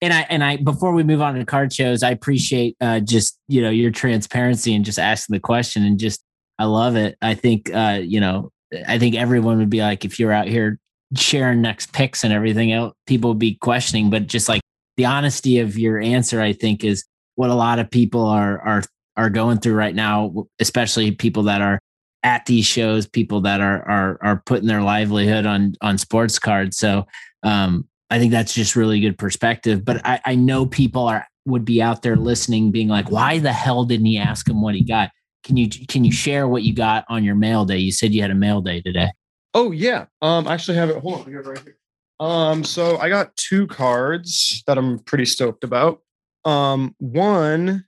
[0.02, 3.38] and I and I before we move on to card shows, I appreciate uh, just
[3.48, 6.24] you know your transparency and just asking the question and just
[6.60, 7.18] I love it.
[7.22, 8.52] I think uh, you know
[8.88, 10.80] I think everyone would be like if you're out here
[11.16, 14.62] sharing next picks and everything else, people would be questioning, but just like
[14.98, 17.06] the honesty of your answer, I think is
[17.36, 18.84] what a lot of people are are
[19.16, 21.80] are going through right now, especially people that are
[22.24, 26.78] at these shows, people that are are are putting their livelihood on on sports cards.
[26.78, 27.06] So
[27.44, 29.84] um, I think that's just really good perspective.
[29.84, 33.54] But I, I know people are would be out there listening, being like, "Why the
[33.54, 35.12] hell didn't he ask him what he got?"
[35.44, 37.78] Can you can you share what you got on your mail day?
[37.78, 39.12] You said you had a mail day today.
[39.54, 40.98] Oh yeah, um, I actually have it.
[40.98, 41.78] Hold on, I got it right here.
[42.20, 46.02] Um, so I got two cards that I'm pretty stoked about.
[46.46, 47.86] Um, one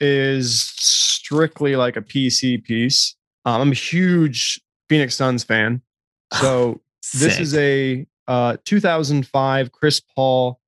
[0.00, 3.16] is strictly like a PC piece.
[3.44, 5.82] Um, I'm a huge Phoenix Suns fan,
[6.40, 6.80] so
[7.14, 10.60] this is a uh, 2005 Chris Paul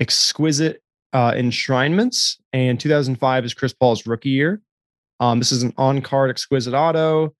[0.00, 4.60] exquisite uh, enshrinements, and 2005 is Chris Paul's rookie year.
[5.20, 7.34] Um, this is an on-card exquisite auto.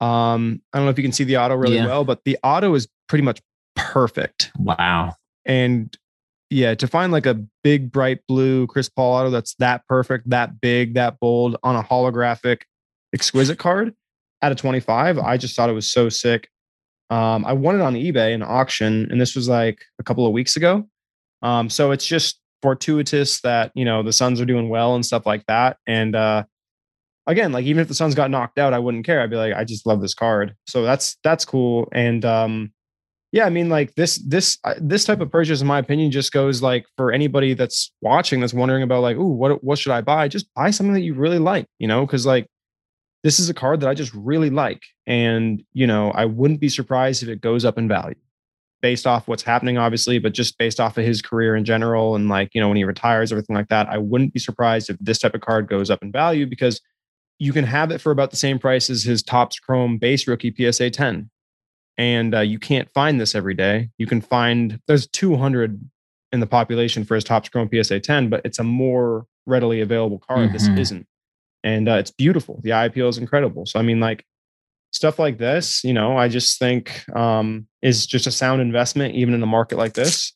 [0.00, 1.86] Um, I don't know if you can see the auto really yeah.
[1.86, 3.40] well, but the auto is pretty much
[3.76, 4.50] perfect.
[4.58, 5.14] Wow.
[5.44, 5.96] And
[6.50, 10.60] yeah, to find like a big bright blue Chris Paul auto that's that perfect, that
[10.60, 12.62] big, that bold on a holographic
[13.14, 13.94] exquisite card
[14.40, 16.48] at a 25, I just thought it was so sick.
[17.10, 20.32] Um, I won it on eBay in auction, and this was like a couple of
[20.32, 20.86] weeks ago.
[21.42, 25.26] Um, so it's just fortuitous that you know the Suns are doing well and stuff
[25.26, 25.78] like that.
[25.86, 26.44] And uh,
[27.26, 29.20] again, like even if the Suns got knocked out, I wouldn't care.
[29.20, 30.54] I'd be like, I just love this card.
[30.66, 31.88] So that's that's cool.
[31.92, 32.72] And um,
[33.30, 36.32] yeah, I mean, like this this uh, this type of purchase, in my opinion, just
[36.32, 40.00] goes like for anybody that's watching that's wondering about like, oh, what what should I
[40.00, 40.28] buy?
[40.28, 42.48] Just buy something that you really like, you know, because like
[43.24, 44.82] this is a card that I just really like.
[45.06, 48.14] And, you know, I wouldn't be surprised if it goes up in value
[48.80, 52.14] based off what's happening, obviously, but just based off of his career in general.
[52.14, 54.96] And like, you know, when he retires, everything like that, I wouldn't be surprised if
[55.00, 56.80] this type of card goes up in value because
[57.38, 60.54] you can have it for about the same price as his Topps Chrome base rookie
[60.56, 61.30] PSA 10.
[61.96, 63.90] And uh, you can't find this every day.
[63.98, 65.80] You can find, there's 200
[66.30, 70.18] in the population for his Topps Chrome PSA 10, but it's a more readily available
[70.18, 70.50] card.
[70.50, 70.52] Mm-hmm.
[70.52, 71.06] This isn't
[71.64, 72.60] and uh, it's beautiful.
[72.62, 73.66] The IPO is incredible.
[73.66, 74.24] So I mean, like
[74.92, 79.34] stuff like this, you know, I just think um, is just a sound investment, even
[79.34, 80.32] in a market like this.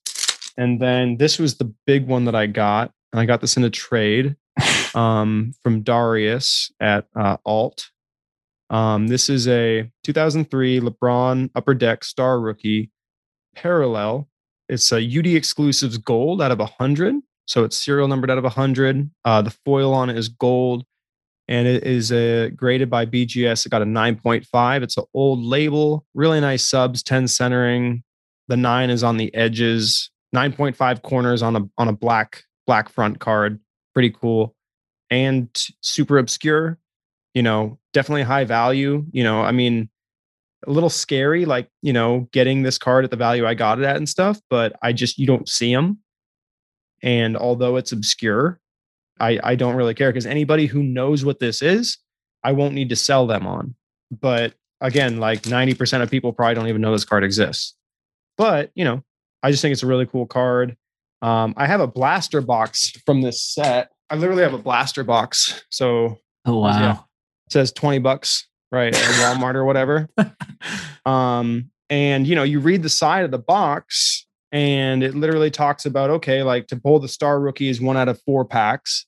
[0.56, 3.64] And then this was the big one that I got, and I got this in
[3.64, 4.36] a trade
[4.94, 7.90] um, from Darius at uh, Alt.
[8.70, 12.90] Um, this is a 2003 LeBron Upper Deck Star Rookie
[13.54, 14.28] Parallel.
[14.68, 17.16] It's a UD Exclusives Gold out of 100.
[17.46, 19.10] So it's serial numbered out of 100.
[19.24, 20.84] Uh, the foil on it is gold
[21.48, 23.66] and it is uh, graded by BGS.
[23.66, 24.82] It got a 9.5.
[24.82, 28.02] It's an old label, really nice subs, 10 centering.
[28.48, 33.20] The nine is on the edges, 9.5 corners on a on a black black front
[33.20, 33.60] card.
[33.94, 34.54] Pretty cool,
[35.10, 35.48] and
[35.80, 36.78] super obscure.
[37.34, 39.06] You know, definitely high value.
[39.12, 39.88] You know, I mean,
[40.66, 43.84] a little scary, like you know, getting this card at the value I got it
[43.84, 44.40] at and stuff.
[44.50, 45.98] But I just you don't see them.
[47.02, 48.60] And although it's obscure,
[49.20, 51.98] I, I don't really care because anybody who knows what this is,
[52.42, 53.74] I won't need to sell them on.
[54.10, 57.74] But again, like 90% of people probably don't even know this card exists.
[58.36, 59.02] But, you know,
[59.42, 60.76] I just think it's a really cool card.
[61.22, 63.90] Um, I have a blaster box from this set.
[64.10, 65.64] I literally have a blaster box.
[65.70, 66.80] So, oh, wow.
[66.80, 66.92] Yeah,
[67.46, 68.94] it says 20 bucks, right?
[68.94, 69.00] At
[69.36, 70.08] Walmart or whatever.
[71.06, 75.86] um, and, you know, you read the side of the box and it literally talks
[75.86, 79.06] about okay like to pull the star rookie is one out of four packs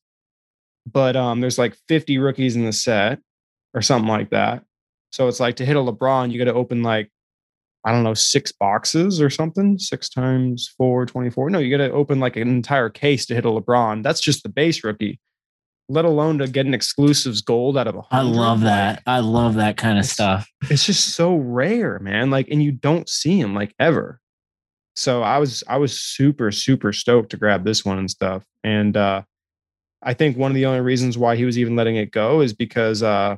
[0.91, 3.21] but um there's like 50 rookies in the set
[3.75, 4.65] or something like that
[5.13, 7.11] so it's like to hit a lebron you got to open like
[7.85, 11.93] i don't know six boxes or something six times four 24 no you got to
[11.93, 15.21] open like an entire case to hit a lebron that's just the base rookie
[15.89, 19.03] let alone to get an exclusives gold out of a I love that.
[19.07, 20.51] I love that kind of stuff.
[20.71, 22.31] It's just so rare, man.
[22.31, 24.19] Like, and you don't see him like ever.
[24.97, 28.45] So I was I was super super stoked to grab this one and stuff.
[28.63, 29.23] And uh
[30.03, 32.53] I think one of the only reasons why he was even letting it go is
[32.53, 33.37] because uh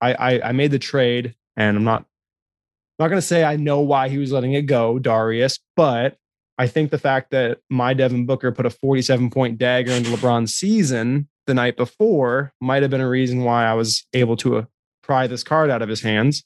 [0.00, 3.80] I I, I made the trade and I'm not I'm not gonna say I know
[3.80, 6.16] why he was letting it go, Darius, but
[6.58, 10.54] I think the fact that my Devin Booker put a 47 point dagger into LeBron's
[10.54, 14.64] season the night before might have been a reason why I was able to uh,
[15.02, 16.44] pry this card out of his hands.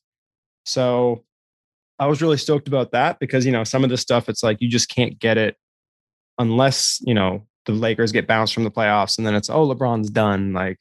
[0.65, 1.25] So
[1.99, 4.61] I was really stoked about that because, you know, some of this stuff, it's like
[4.61, 5.57] you just can't get it
[6.39, 10.11] unless, you know, the Lakers get bounced from the playoffs and then it's, oh, LeBron's
[10.11, 10.53] done.
[10.53, 10.81] Like,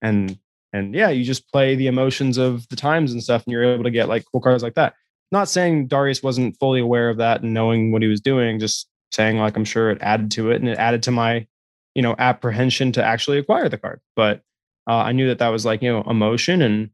[0.00, 0.38] and,
[0.72, 3.84] and yeah, you just play the emotions of the times and stuff and you're able
[3.84, 4.94] to get like cool cards like that
[5.32, 8.86] not saying Darius wasn't fully aware of that and knowing what he was doing, just
[9.10, 11.46] saying like I'm sure it added to it and it added to my,
[11.94, 14.00] you know, apprehension to actually acquire the card.
[14.14, 14.42] But
[14.86, 16.90] uh, I knew that that was like you know emotion and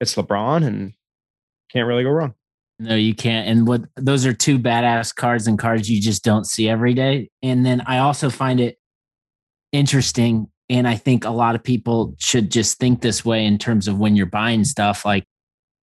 [0.00, 0.94] it's LeBron and
[1.70, 2.34] can't really go wrong.
[2.80, 3.46] No, you can't.
[3.46, 7.28] And what those are two badass cards and cards you just don't see every day.
[7.42, 8.78] And then I also find it
[9.70, 10.48] interesting.
[10.70, 13.98] And I think a lot of people should just think this way in terms of
[13.98, 15.04] when you're buying stuff.
[15.04, 15.26] Like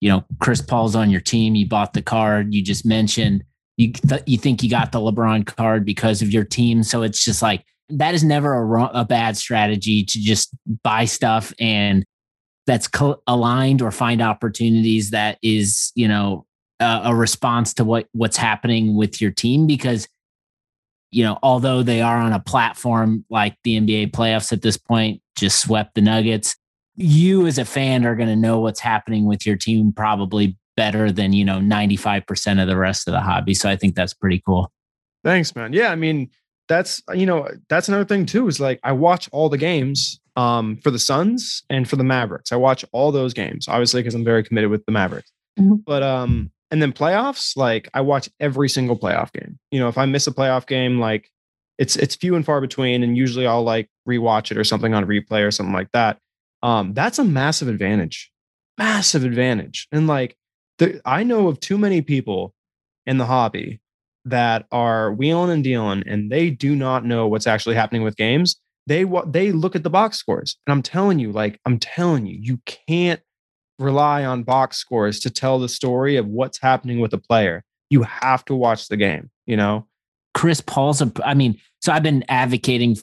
[0.01, 1.53] you know, Chris Paul's on your team.
[1.53, 2.51] You bought the card.
[2.51, 3.43] You just mentioned
[3.77, 6.81] you th- you think you got the LeBron card because of your team.
[6.81, 10.49] So it's just like that is never a, wrong, a bad strategy to just
[10.83, 12.03] buy stuff and
[12.65, 16.46] that's co- aligned or find opportunities that is you know
[16.79, 20.07] uh, a response to what what's happening with your team because
[21.11, 25.21] you know although they are on a platform like the NBA playoffs at this point
[25.35, 26.55] just swept the Nuggets
[26.97, 31.11] you as a fan are going to know what's happening with your team probably better
[31.11, 33.53] than you know 95% of the rest of the hobby.
[33.53, 34.71] So i think that's pretty cool.
[35.23, 35.73] Thanks man.
[35.73, 36.29] Yeah i mean
[36.67, 40.77] that's you know that's another thing too is like i watch all the games um
[40.83, 42.51] for the suns and for the mavericks.
[42.51, 45.31] I watch all those games obviously because i'm very committed with the mavericks.
[45.59, 45.75] Mm-hmm.
[45.85, 49.97] but um and then playoffs like i watch every single playoff game you know if
[49.97, 51.29] i miss a playoff game like
[51.77, 55.05] it's it's few and far between and usually i'll like rewatch it or something on
[55.05, 56.17] replay or something like that
[56.63, 58.31] um, that's a massive advantage,
[58.77, 59.87] massive advantage.
[59.91, 60.35] And like,
[60.79, 62.53] the, I know of too many people
[63.05, 63.79] in the hobby
[64.25, 68.59] that are wheeling and dealing, and they do not know what's actually happening with games.
[68.85, 72.25] They what they look at the box scores, and I'm telling you, like I'm telling
[72.25, 73.21] you, you can't
[73.79, 77.63] rely on box scores to tell the story of what's happening with a player.
[77.89, 79.29] You have to watch the game.
[79.45, 79.87] You know,
[80.33, 81.01] Chris Paul's.
[81.01, 82.97] A, I mean, so I've been advocating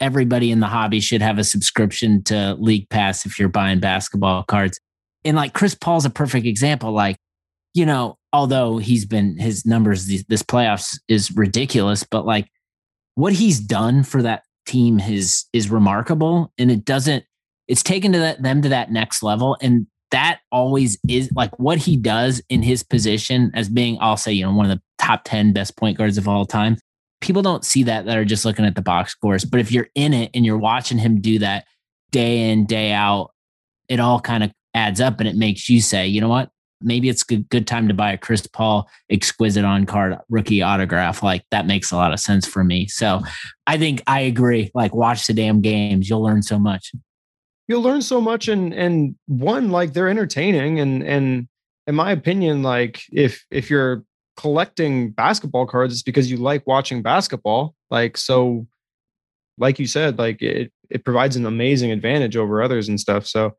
[0.00, 4.42] everybody in the hobby should have a subscription to League Pass if you're buying basketball
[4.44, 4.78] cards.
[5.24, 6.92] And like Chris Paul's a perfect example.
[6.92, 7.16] Like,
[7.74, 12.48] you know, although he's been his numbers this, this playoffs is ridiculous, but like
[13.14, 17.24] what he's done for that team is is remarkable, and it doesn't.
[17.68, 21.78] It's taken to that, them to that next level, and that always is like what
[21.78, 25.24] he does in his position as being, I'll say, you know, one of the top
[25.24, 26.76] ten best point guards of all time
[27.22, 29.46] people don't see that that are just looking at the box scores.
[29.46, 31.64] But if you're in it and you're watching him do that
[32.10, 33.30] day in, day out,
[33.88, 36.50] it all kind of adds up and it makes you say, you know what?
[36.82, 41.22] Maybe it's a good time to buy a Chris Paul exquisite on card rookie autograph.
[41.22, 42.88] Like that makes a lot of sense for me.
[42.88, 43.22] So
[43.68, 44.70] I think I agree.
[44.74, 46.10] Like watch the damn games.
[46.10, 46.92] You'll learn so much.
[47.68, 51.48] You'll learn so much and and one, like they're entertaining and and
[51.86, 54.04] in my opinion, like if if you're
[54.36, 57.74] collecting basketball cards it's because you like watching basketball.
[57.90, 58.66] Like so,
[59.58, 63.26] like you said, like it it provides an amazing advantage over others and stuff.
[63.26, 63.56] So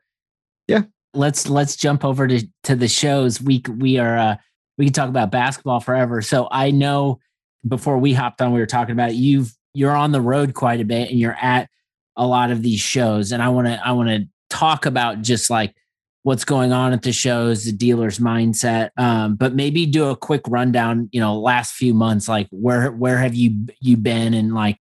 [0.67, 0.83] yeah.
[1.15, 3.39] Let's let's jump over to to the shows.
[3.41, 4.35] We we are uh
[4.77, 6.21] we can talk about basketball forever.
[6.21, 7.19] So I know
[7.67, 9.15] before we hopped on, we were talking about it.
[9.15, 11.69] You've you're on the road quite a bit and you're at
[12.15, 13.31] a lot of these shows.
[13.31, 15.75] And I want to I want to talk about just like
[16.23, 18.89] what's going on at the shows, the dealer's mindset.
[18.97, 23.17] Um, but maybe do a quick rundown, you know, last few months, like where where
[23.17, 24.77] have you you been and like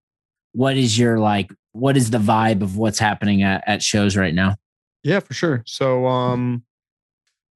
[0.52, 4.34] what is your like what is the vibe of what's happening at, at shows right
[4.34, 4.56] now?
[5.02, 5.62] Yeah, for sure.
[5.66, 6.62] So um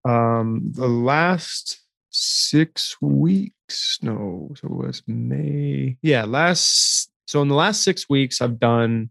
[0.04, 1.80] um the last
[2.10, 5.96] six weeks, no, so it was May.
[6.02, 9.10] Yeah, last so in the last six weeks, I've done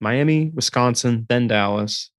[0.00, 2.10] Miami, Wisconsin, then Dallas,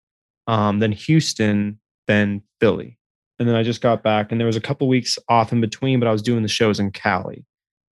[0.48, 2.98] um, then Houston, then Philly.
[3.40, 6.00] And then I just got back, and there was a couple weeks off in between,
[6.00, 7.46] but I was doing the shows in Cali.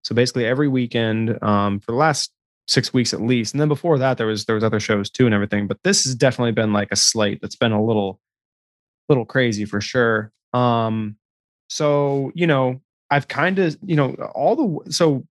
[0.02, 2.32] So basically, every weekend um, for the last
[2.68, 5.24] six weeks at least, and then before that, there was there was other shows too
[5.24, 5.68] and everything.
[5.68, 8.20] But this has definitely been like a slate that's been a little,
[9.08, 10.32] little crazy for sure.
[10.52, 11.16] Um,
[11.68, 12.80] so you know,
[13.10, 15.24] I've kind of you know all the so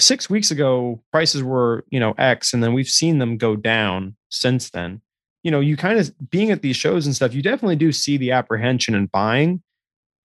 [0.00, 4.16] six weeks ago prices were you know x and then we've seen them go down
[4.28, 5.00] since then.
[5.42, 8.16] You know you kind of being at these shows and stuff you definitely do see
[8.16, 9.62] the apprehension and buying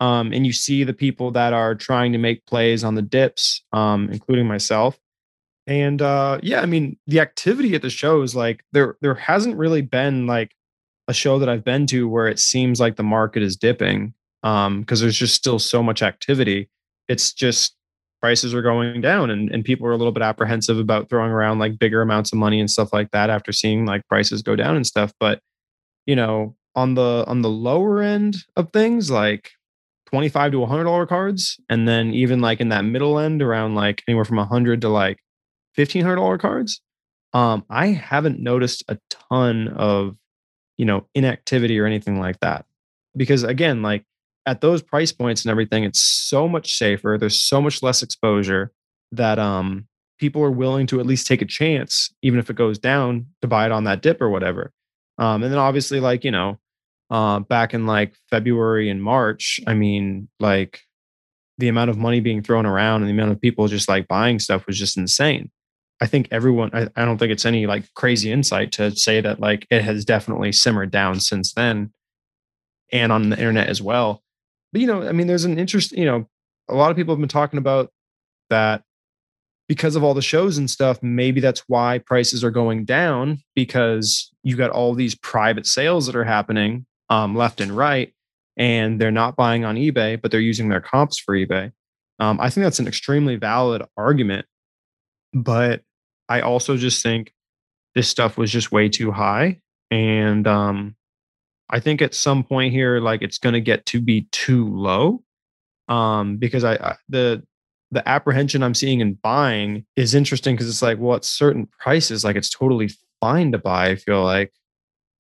[0.02, 3.64] um, and you see the people that are trying to make plays on the dips
[3.72, 5.00] um, including myself.
[5.68, 9.82] And uh, yeah i mean the activity at the shows like there there hasn't really
[9.82, 10.56] been like
[11.08, 14.14] a show that i've been to where it seems like the market is dipping
[14.46, 16.70] because um, there's just still so much activity.
[17.08, 17.75] It's just
[18.26, 21.60] prices are going down and, and people are a little bit apprehensive about throwing around
[21.60, 24.76] like bigger amounts of money and stuff like that after seeing like prices go down
[24.76, 25.14] and stuff.
[25.20, 25.40] But
[26.06, 29.52] you know on the on the lower end of things like
[30.08, 34.04] 25 to 100 dollar cards and then even like in that middle end around like
[34.08, 35.20] anywhere from 100 to like
[35.76, 36.82] 1500 dollar cards
[37.34, 40.16] um i haven't noticed a ton of
[40.78, 42.66] you know inactivity or anything like that.
[43.16, 44.04] Because again like
[44.46, 47.18] at those price points and everything, it's so much safer.
[47.20, 48.72] There's so much less exposure
[49.12, 49.88] that um,
[50.20, 53.48] people are willing to at least take a chance, even if it goes down, to
[53.48, 54.72] buy it on that dip or whatever.
[55.18, 56.60] Um, and then obviously, like you know,
[57.10, 60.82] uh, back in like February and March, I mean, like
[61.58, 64.40] the amount of money being thrown around and the amount of people just like buying
[64.40, 65.50] stuff was just insane.
[66.02, 69.40] I think everyone, I, I don't think it's any like crazy insight to say that
[69.40, 71.94] like it has definitely simmered down since then
[72.92, 74.22] and on the internet as well
[74.76, 75.94] but you know, I mean, there's an interest.
[75.94, 76.28] You know,
[76.68, 77.94] a lot of people have been talking about
[78.50, 78.84] that
[79.70, 81.02] because of all the shows and stuff.
[81.02, 86.16] Maybe that's why prices are going down because you got all these private sales that
[86.18, 88.14] are happening um, left and right,
[88.58, 91.72] and they're not buying on eBay, but they're using their comps for eBay.
[92.20, 94.46] Um, I think that's an extremely valid argument,
[95.34, 95.84] but
[96.28, 97.32] I also just think
[97.94, 100.98] this stuff was just way too high, and um,
[101.70, 105.24] I think at some point here, like it's going to get to be too low,
[105.88, 107.44] um, because I, I the
[107.92, 112.24] the apprehension I'm seeing in buying is interesting because it's like, well, at certain prices,
[112.24, 112.90] like it's totally
[113.20, 113.90] fine to buy.
[113.90, 114.52] I feel like,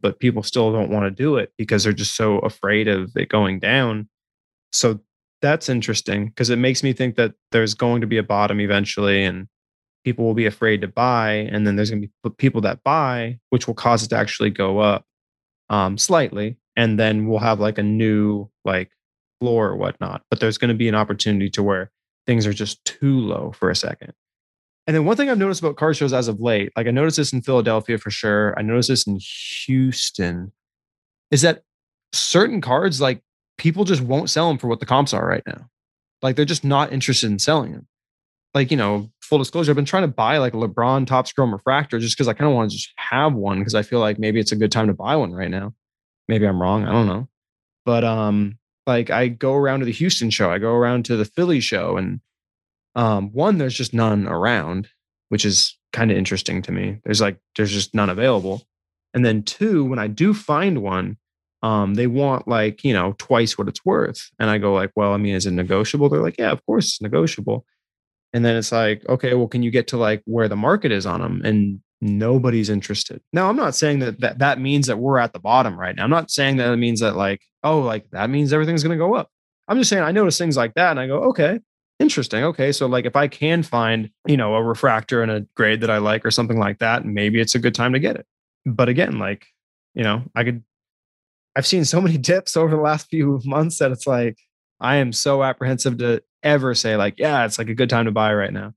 [0.02, 3.30] but people still don't want to do it because they're just so afraid of it
[3.30, 4.10] going down.
[4.72, 5.00] So
[5.42, 9.24] that's interesting because it makes me think that there's going to be a bottom eventually,
[9.24, 9.48] and
[10.04, 13.40] people will be afraid to buy, and then there's going to be people that buy,
[13.50, 15.06] which will cause it to actually go up
[15.70, 18.92] um, slightly, and then we'll have like a new like
[19.40, 20.24] floor or whatnot.
[20.30, 21.92] But there's going to be an opportunity to where
[22.26, 24.14] things are just too low for a second.
[24.88, 27.18] And then one thing I've noticed about car shows as of late, like I noticed
[27.18, 28.54] this in Philadelphia for sure.
[28.58, 29.20] I noticed this in
[29.66, 30.52] Houston,
[31.32, 31.64] is that
[32.14, 33.22] certain cards, like
[33.58, 35.70] people just won't sell them for what the comps are right now.
[36.22, 37.88] Like they're just not interested in selling them.
[38.56, 41.54] Like, you know, full disclosure, I've been trying to buy like a LeBron Topps Chrome
[41.54, 44.18] refractor just because I kind of want to just have one because I feel like
[44.18, 45.74] maybe it's a good time to buy one right now.
[46.30, 46.86] Maybe I'm wrong.
[46.86, 47.28] I don't know.
[47.86, 51.26] But um, like I go around to the Houston show, I go around to the
[51.26, 52.22] Philly show, and
[52.96, 54.88] um, one, there's just none around,
[55.30, 57.00] which is kind of interesting to me.
[57.04, 58.64] There's like there's just none available.
[59.14, 61.18] And then two, when I do find one,
[61.62, 64.30] um, they want like, you know, twice what it's worth.
[64.40, 66.10] And I go like, well, I mean, is it negotiable?
[66.10, 67.66] They're like, yeah, of course it's negotiable.
[68.36, 71.06] And then it's like, okay, well, can you get to like where the market is
[71.06, 71.42] on them?
[71.46, 73.22] And nobody's interested.
[73.32, 76.04] Now, I'm not saying that that, that means that we're at the bottom right now.
[76.04, 79.02] I'm not saying that it means that like, oh, like that means everything's going to
[79.02, 79.30] go up.
[79.70, 81.62] I'm just saying I notice things like that and I go, okay,
[81.98, 82.44] interesting.
[82.44, 82.74] Okay.
[82.74, 86.00] So like if I can find, you know, a refractor and a grade that I
[86.00, 88.28] like or something like that, maybe it's a good time to get it.
[88.66, 89.48] But again, like,
[89.94, 90.62] you know, I could
[91.56, 94.38] I've seen so many dips over the last few months that it's like
[94.82, 98.12] I am so apprehensive to ever say like, yeah, it's like a good time to
[98.12, 98.74] buy right now.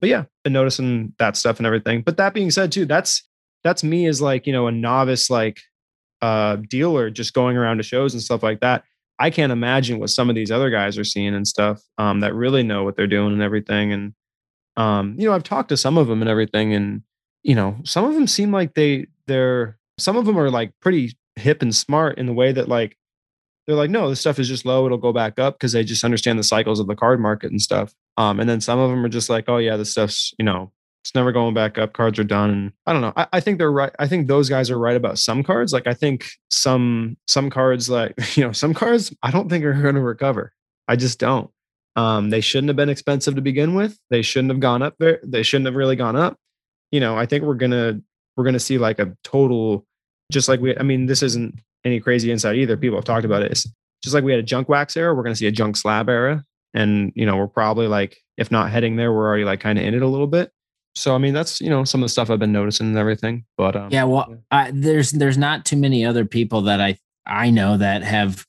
[0.00, 2.00] But yeah, been noticing that stuff and everything.
[2.00, 3.22] But that being said, too, that's
[3.62, 5.60] that's me as like you know a novice like
[6.22, 8.84] uh dealer just going around to shows and stuff like that.
[9.18, 12.34] I can't imagine what some of these other guys are seeing and stuff um, that
[12.34, 13.92] really know what they're doing and everything.
[13.92, 14.14] And
[14.78, 17.02] um, you know, I've talked to some of them and everything, and
[17.42, 21.16] you know, some of them seem like they they're some of them are like pretty
[21.36, 22.96] hip and smart in the way that like
[23.70, 24.84] they're like, no, this stuff is just low.
[24.84, 27.62] It'll go back up because they just understand the cycles of the card market and
[27.62, 27.94] stuff.
[28.16, 30.72] Um, and then some of them are just like, oh yeah, this stuff's you know,
[31.04, 31.92] it's never going back up.
[31.92, 32.50] Cards are done.
[32.50, 33.12] And I don't know.
[33.16, 33.92] I, I think they're right.
[33.98, 35.72] I think those guys are right about some cards.
[35.72, 39.72] Like I think some some cards, like you know, some cards I don't think are
[39.72, 40.52] going to recover.
[40.88, 41.50] I just don't.
[41.96, 43.98] Um, they shouldn't have been expensive to begin with.
[44.10, 45.20] They shouldn't have gone up there.
[45.22, 46.36] They shouldn't have really gone up.
[46.90, 48.00] You know, I think we're gonna
[48.36, 49.86] we're gonna see like a total,
[50.32, 50.76] just like we.
[50.76, 52.76] I mean, this isn't any crazy insight either.
[52.76, 53.52] People have talked about it.
[53.52, 53.66] It's
[54.02, 56.08] just like we had a junk wax era, we're going to see a junk slab
[56.08, 56.44] era.
[56.72, 59.84] And, you know, we're probably like, if not heading there, we're already like kind of
[59.84, 60.52] in it a little bit.
[60.94, 63.44] So, I mean, that's, you know, some of the stuff I've been noticing and everything.
[63.56, 67.50] But, um, yeah, well, I, there's, there's not too many other people that I, I
[67.50, 68.44] know that have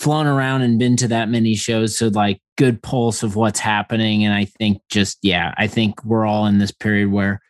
[0.00, 1.96] flown around and been to that many shows.
[1.96, 4.24] So, like, good pulse of what's happening.
[4.24, 7.40] And I think just, yeah, I think we're all in this period where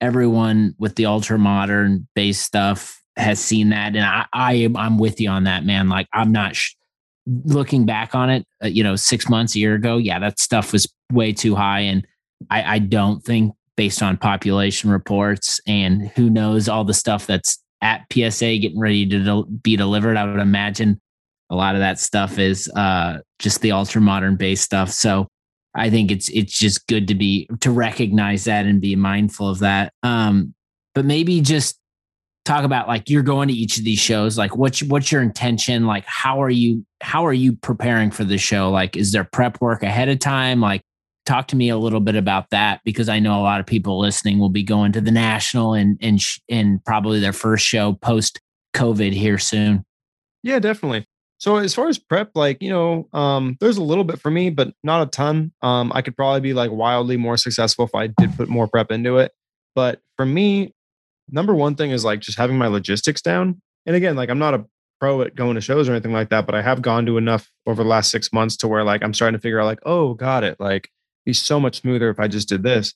[0.00, 3.94] everyone with the ultra modern base stuff has seen that.
[3.94, 5.88] And I, I am, I'm with you on that, man.
[5.88, 6.74] Like, I'm not sh-
[7.26, 9.96] looking back on it, uh, you know, six months, a year ago.
[9.96, 11.80] Yeah, that stuff was way too high.
[11.80, 12.06] And
[12.50, 17.62] I, I don't think based on population reports and who knows all the stuff that's
[17.82, 20.16] at PSA getting ready to del- be delivered.
[20.16, 21.00] I would imagine
[21.50, 24.90] a lot of that stuff is uh, just the ultra modern base stuff.
[24.90, 25.28] So
[25.74, 29.58] I think it's it's just good to be to recognize that and be mindful of
[29.58, 29.92] that.
[30.02, 30.54] Um,
[30.94, 31.78] but maybe just
[32.44, 34.36] talk about like you're going to each of these shows.
[34.36, 35.86] Like what's what's your intention?
[35.86, 38.70] Like how are you how are you preparing for the show?
[38.70, 40.60] Like is there prep work ahead of time?
[40.60, 40.82] Like
[41.26, 43.98] talk to me a little bit about that because I know a lot of people
[43.98, 48.40] listening will be going to the national and and and probably their first show post
[48.74, 49.84] COVID here soon.
[50.42, 51.06] Yeah, definitely.
[51.38, 54.50] So as far as prep, like you know, um, there's a little bit for me,
[54.50, 55.52] but not a ton.
[55.62, 58.90] Um, I could probably be like wildly more successful if I did put more prep
[58.90, 59.32] into it.
[59.74, 60.72] But for me,
[61.28, 63.60] number one thing is like just having my logistics down.
[63.86, 64.64] And again, like I'm not a
[65.00, 67.50] pro at going to shows or anything like that, but I have gone to enough
[67.66, 70.14] over the last six months to where like I'm starting to figure out like, oh,
[70.14, 70.58] got it.
[70.60, 70.88] Like
[71.24, 72.94] be so much smoother if I just did this.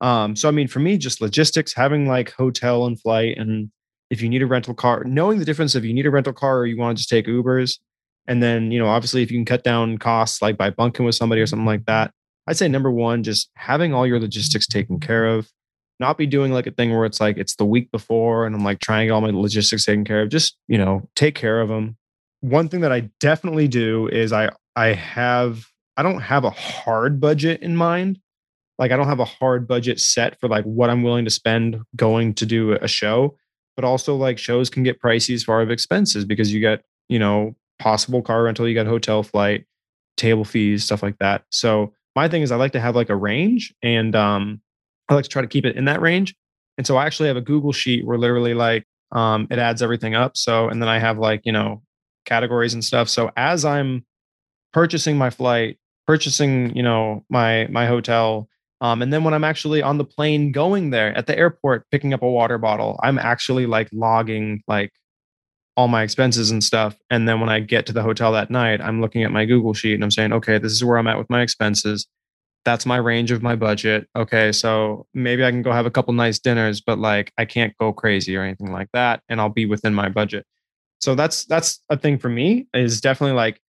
[0.00, 3.70] Um, so I mean, for me, just logistics, having like hotel and flight, and
[4.08, 6.58] if you need a rental car, knowing the difference if you need a rental car
[6.58, 7.78] or you want to just take Ubers,
[8.26, 11.14] and then you know, obviously, if you can cut down costs like by bunking with
[11.14, 12.12] somebody or something like that,
[12.46, 15.50] I'd say number one, just having all your logistics taken care of.
[16.00, 18.64] Not be doing like a thing where it's like it's the week before and I'm
[18.64, 20.30] like trying to get all my logistics taken care of.
[20.30, 21.96] Just you know, take care of them.
[22.40, 27.20] One thing that I definitely do is I I have I don't have a hard
[27.20, 28.18] budget in mind.
[28.78, 31.82] Like I don't have a hard budget set for like what I'm willing to spend
[31.94, 33.36] going to do a show,
[33.76, 37.18] but also like shows can get pricey as far as expenses because you get, you
[37.18, 39.66] know, possible car rental, you got hotel flight,
[40.16, 41.44] table fees, stuff like that.
[41.50, 44.62] So my thing is I like to have like a range and um
[45.10, 46.34] I like to try to keep it in that range.
[46.78, 50.14] And so I actually have a Google sheet where literally like um it adds everything
[50.14, 50.36] up.
[50.36, 51.82] So and then I have like, you know,
[52.24, 53.08] categories and stuff.
[53.08, 54.06] So as I'm
[54.72, 58.48] purchasing my flight, purchasing, you know, my my hotel.
[58.82, 62.14] Um, and then when I'm actually on the plane going there at the airport, picking
[62.14, 64.90] up a water bottle, I'm actually like logging like
[65.76, 66.96] all my expenses and stuff.
[67.10, 69.74] And then when I get to the hotel that night, I'm looking at my Google
[69.74, 72.06] sheet and I'm saying, okay, this is where I'm at with my expenses.
[72.64, 74.06] That's my range of my budget.
[74.16, 77.74] Okay, so maybe I can go have a couple nice dinners, but like I can't
[77.78, 80.46] go crazy or anything like that, and I'll be within my budget.
[81.00, 83.60] So that's that's a thing for me is definitely like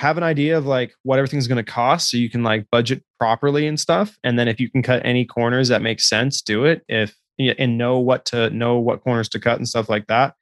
[0.00, 3.02] have an idea of like what everything's going to cost so you can like budget
[3.18, 6.64] properly and stuff and then if you can cut any corners that make sense do
[6.64, 10.34] it if and know what to know what corners to cut and stuff like that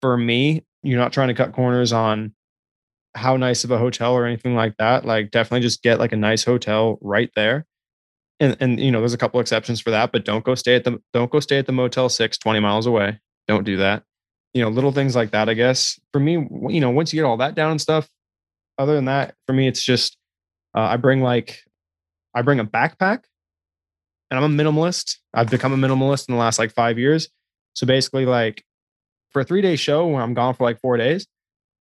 [0.00, 2.32] for me you're not trying to cut corners on
[3.14, 6.16] how nice of a hotel or anything like that like definitely just get like a
[6.16, 7.66] nice hotel right there
[8.38, 10.84] and and you know there's a couple exceptions for that but don't go stay at
[10.84, 14.04] the don't go stay at the motel 6 20 miles away don't do that
[14.54, 16.32] you know little things like that i guess for me
[16.68, 18.08] you know once you get all that down and stuff
[18.80, 20.16] other than that, for me, it's just
[20.74, 21.62] uh, I bring like
[22.34, 23.24] I bring a backpack,
[24.30, 25.16] and I'm a minimalist.
[25.34, 27.28] I've become a minimalist in the last like five years.
[27.74, 28.64] So basically, like
[29.30, 31.26] for a three day show where I'm gone for like four days,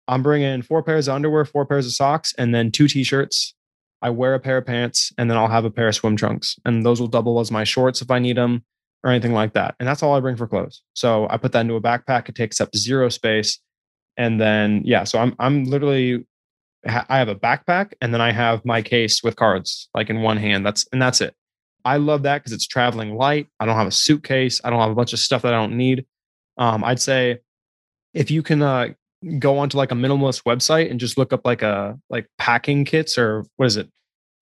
[0.09, 3.55] I'm bringing four pairs of underwear, four pairs of socks, and then two t-shirts.
[4.03, 6.57] I wear a pair of pants, and then I'll have a pair of swim trunks,
[6.65, 8.65] and those will double as my shorts if I need them
[9.03, 9.75] or anything like that.
[9.79, 10.83] And that's all I bring for clothes.
[10.95, 12.29] So I put that into a backpack.
[12.29, 13.61] It takes up zero space.
[14.17, 16.27] And then yeah, so I'm I'm literally
[16.87, 20.37] I have a backpack and then I have my case with cards like in one
[20.37, 20.65] hand.
[20.65, 21.35] That's and that's it.
[21.85, 23.49] I love that because it's traveling light.
[23.61, 24.61] I don't have a suitcase.
[24.65, 26.05] I don't have a bunch of stuff that I don't need.
[26.59, 27.39] Um, I'd say
[28.13, 28.89] if you can uh,
[29.39, 33.19] go onto like a minimalist website and just look up like a like packing kits
[33.19, 33.91] or what is it,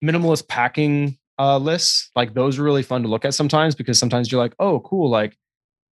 [0.03, 2.11] minimalist packing uh, lists.
[2.15, 5.09] Like those are really fun to look at sometimes because sometimes you're like, oh, cool.
[5.09, 5.37] Like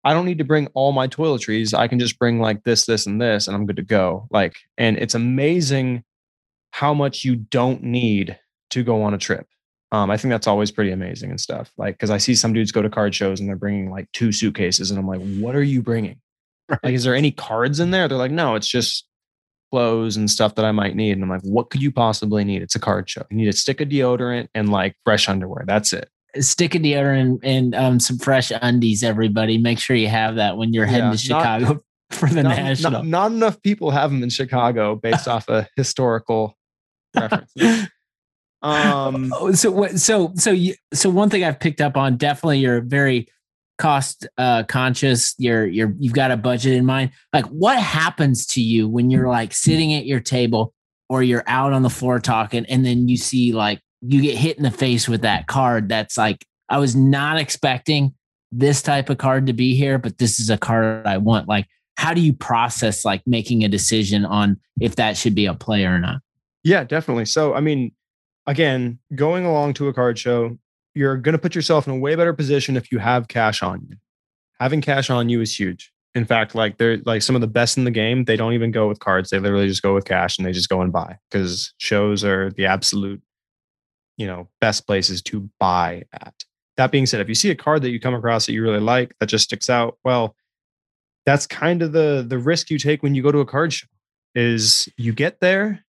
[0.03, 1.73] I don't need to bring all my toiletries.
[1.73, 4.27] I can just bring like this, this, and this, and I'm good to go.
[4.31, 6.03] Like, and it's amazing
[6.71, 8.37] how much you don't need
[8.71, 9.47] to go on a trip.
[9.91, 11.71] Um, I think that's always pretty amazing and stuff.
[11.77, 14.31] Like, because I see some dudes go to card shows and they're bringing like two
[14.31, 16.19] suitcases, and I'm like, what are you bringing?
[16.70, 16.80] Right.
[16.84, 18.07] Like, is there any cards in there?
[18.07, 19.05] They're like, no, it's just
[19.72, 21.14] clothes and stuff that I might need.
[21.14, 22.61] And I'm like, what could you possibly need?
[22.61, 23.24] It's a card show.
[23.32, 25.64] You need a stick of deodorant and like fresh underwear.
[25.66, 26.09] That's it.
[26.39, 29.57] Stick of deodorant and um, some fresh undies, everybody.
[29.57, 32.91] Make sure you have that when you're heading to Chicago not, for the not, national.
[32.91, 36.55] Not, not, enough people have them in Chicago based off a historical
[37.16, 37.51] reference
[38.64, 42.82] um, oh, so so so you, so one thing I've picked up on definitely you're
[42.82, 43.28] very
[43.78, 48.61] cost uh conscious you're you're you've got a budget in mind like what happens to
[48.61, 50.74] you when you're like sitting at your table
[51.09, 54.57] or you're out on the floor talking and then you see like you get hit
[54.57, 58.13] in the face with that card that's like I was not expecting
[58.51, 61.47] this type of card to be here, but this is a card I want.
[61.47, 61.67] Like,
[61.97, 65.86] how do you process like making a decision on if that should be a play
[65.86, 66.21] or not?
[66.63, 67.26] Yeah, definitely.
[67.26, 67.91] So, I mean,
[68.47, 70.57] again, going along to a card show,
[70.95, 73.85] you're going to put yourself in a way better position if you have cash on
[73.89, 73.97] you.
[74.59, 75.91] Having cash on you is huge.
[76.15, 78.71] In fact, like they're like some of the best in the game, they don't even
[78.71, 79.29] go with cards.
[79.29, 82.51] They literally just go with cash and they just go and buy because shows are
[82.51, 83.21] the absolute,
[84.17, 86.35] you know, best places to buy at.
[86.77, 88.79] That being said, if you see a card that you come across that you really
[88.79, 90.35] like that just sticks out, well,
[91.25, 93.87] that's kind of the the risk you take when you go to a card show.
[94.35, 95.83] Is you get there,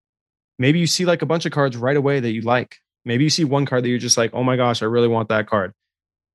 [0.59, 2.79] maybe you see like a bunch of cards right away that you like.
[3.05, 5.29] Maybe you see one card that you're just like, "Oh my gosh, I really want
[5.29, 5.73] that card."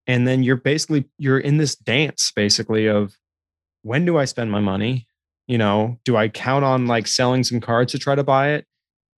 [0.07, 3.15] And then you're basically you're in this dance basically of
[3.83, 5.07] when do I spend my money?
[5.47, 8.65] You know, do I count on like selling some cards to try to buy it?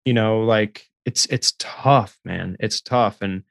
[0.05, 2.57] You know, like it's it's tough, man.
[2.59, 3.43] It's tough and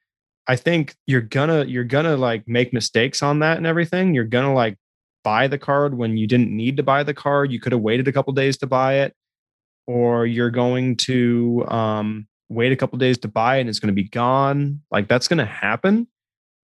[0.51, 4.14] I think you're gonna you're gonna like make mistakes on that and everything.
[4.14, 4.76] You're gonna like
[5.22, 7.53] buy the card when you didn't need to buy the card.
[7.53, 9.14] You could have waited a couple days to buy it,
[9.86, 14.03] or you're going to um, wait a couple days to buy and it's going to
[14.03, 14.82] be gone.
[14.90, 16.07] Like that's going to happen.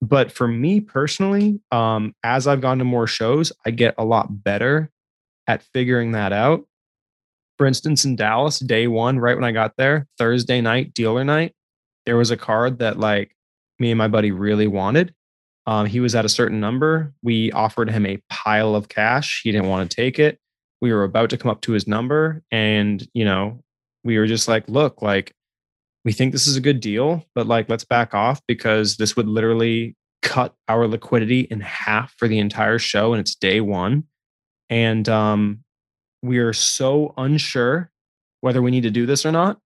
[0.02, 4.44] But for me personally, um, as I've gone to more shows, I get a lot
[4.44, 4.90] better
[5.46, 6.66] at figuring that out.
[7.56, 11.54] For instance, in Dallas, day one, right when I got there, Thursday night, dealer night,
[12.04, 13.34] there was a card that like
[13.78, 15.14] me and my buddy really wanted.
[15.66, 17.14] Um, he was at a certain number.
[17.22, 19.40] We offered him a pile of cash.
[19.42, 20.38] He didn't want to take it.
[20.80, 22.42] We were about to come up to his number.
[22.50, 23.62] And, you know,
[24.04, 25.32] we were just like, look, like,
[26.06, 29.28] we think this is a good deal, but like, let's back off because this would
[29.28, 33.12] literally cut our liquidity in half for the entire show.
[33.12, 34.04] And it's day one.
[34.70, 35.64] And um,
[36.22, 37.90] we are so unsure
[38.40, 39.60] whether we need to do this or not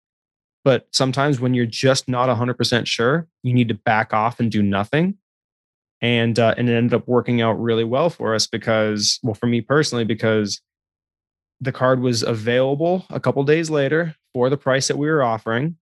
[0.64, 4.62] but sometimes when you're just not 100% sure, you need to back off and do
[4.62, 5.16] nothing.
[6.03, 9.47] And, uh, and it ended up working out really well for us because, well, for
[9.47, 10.61] me personally, because
[11.61, 15.76] the card was available a couple days later for the price that we were offering.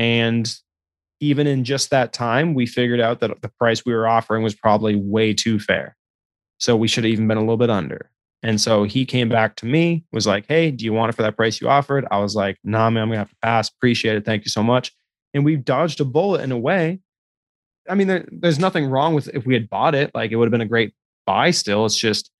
[0.00, 0.50] And
[1.20, 4.54] even in just that time, we figured out that the price we were offering was
[4.54, 5.94] probably way too fair.
[6.56, 8.10] So we should have even been a little bit under.
[8.42, 11.22] And so he came back to me, was like, Hey, do you want it for
[11.22, 12.06] that price you offered?
[12.10, 13.68] I was like, Nah, man, I'm gonna have to pass.
[13.68, 14.24] Appreciate it.
[14.24, 14.90] Thank you so much.
[15.34, 17.00] And we dodged a bullet in a way.
[17.86, 20.46] I mean, there, there's nothing wrong with if we had bought it, like it would
[20.46, 20.94] have been a great
[21.26, 21.84] buy still.
[21.84, 22.30] It's just,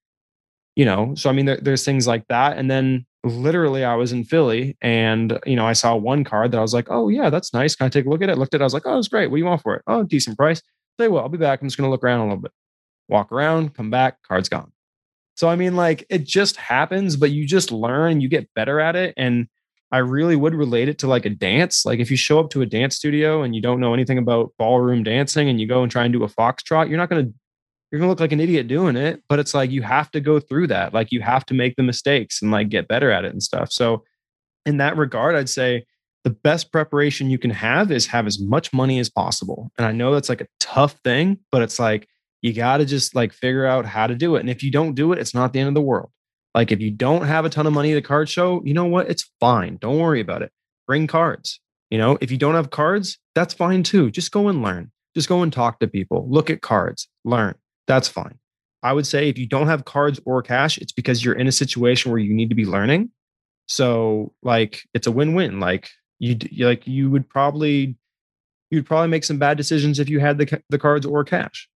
[0.77, 2.57] you know, so I mean, there, there's things like that.
[2.57, 6.59] And then literally, I was in Philly and, you know, I saw one card that
[6.59, 7.75] I was like, Oh, yeah, that's nice.
[7.75, 8.39] Can I take a look at it?
[8.39, 8.65] Looked at it.
[8.65, 9.29] I was like, Oh, it's great.
[9.29, 9.83] What do you want for it?
[9.87, 10.63] Oh, decent price.
[10.99, 11.61] Say, well, I'll be back.
[11.61, 12.53] I'm just going to look around a little bit.
[13.09, 14.73] Walk around, come back, card's gone.
[15.41, 18.95] So I mean, like it just happens, but you just learn, you get better at
[18.95, 19.15] it.
[19.17, 19.49] And
[19.91, 21.87] I really would relate it to like a dance.
[21.87, 24.53] Like if you show up to a dance studio and you don't know anything about
[24.59, 27.31] ballroom dancing and you go and try and do a foxtrot, you're not gonna
[27.91, 29.23] you're gonna look like an idiot doing it.
[29.29, 30.95] But it's like you have to go through that.
[30.95, 33.73] Like you have to make the mistakes and like get better at it and stuff.
[33.73, 34.05] So
[34.67, 35.85] in that regard, I'd say
[36.25, 39.73] the best preparation you can have is have as much money as possible.
[39.79, 42.07] And I know that's like a tough thing, but it's like
[42.43, 44.41] you got to just like figure out how to do it.
[44.41, 46.11] And if you don't do it, it's not the end of the world.
[46.55, 48.87] Like if you don't have a ton of money at a card show, you know
[48.87, 49.09] what?
[49.09, 49.79] It's fine.
[49.81, 50.53] Don't worry about it.
[50.87, 51.61] Bring cards.
[51.91, 54.11] You know, if you don't have cards, that's fine too.
[54.11, 54.91] Just go and learn.
[55.15, 56.27] Just go and talk to people.
[56.29, 57.09] Look at cards.
[57.25, 57.55] Learn.
[57.91, 58.39] That's fine.
[58.85, 61.53] I would say if you don't have cards or cash, it's because you're in a
[61.53, 63.11] situation where you need to be learning.
[63.67, 65.59] So like it's a win-win.
[65.59, 67.97] Like you like you would probably
[68.71, 71.69] you'd probably make some bad decisions if you had the the cards or cash.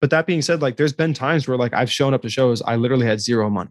[0.00, 2.62] But that being said, like there's been times where like I've shown up to shows,
[2.62, 3.70] I literally had zero money.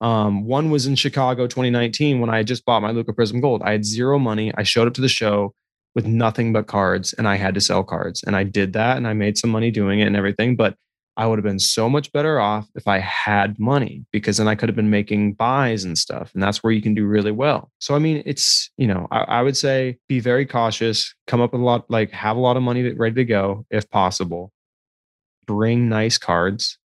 [0.00, 3.62] Um, one was in Chicago 2019 when I just bought my Luka Prizm Gold.
[3.62, 4.52] I had zero money.
[4.56, 5.54] I showed up to the show
[5.94, 8.22] with nothing but cards and I had to sell cards.
[8.22, 10.56] And I did that and I made some money doing it and everything.
[10.56, 10.76] But
[11.16, 14.54] I would have been so much better off if I had money because then I
[14.54, 16.30] could have been making buys and stuff.
[16.32, 17.70] And that's where you can do really well.
[17.80, 21.52] So, I mean, it's, you know, I, I would say be very cautious, come up
[21.52, 24.52] with a lot, like have a lot of money ready to go if possible
[25.50, 26.78] bring nice cards,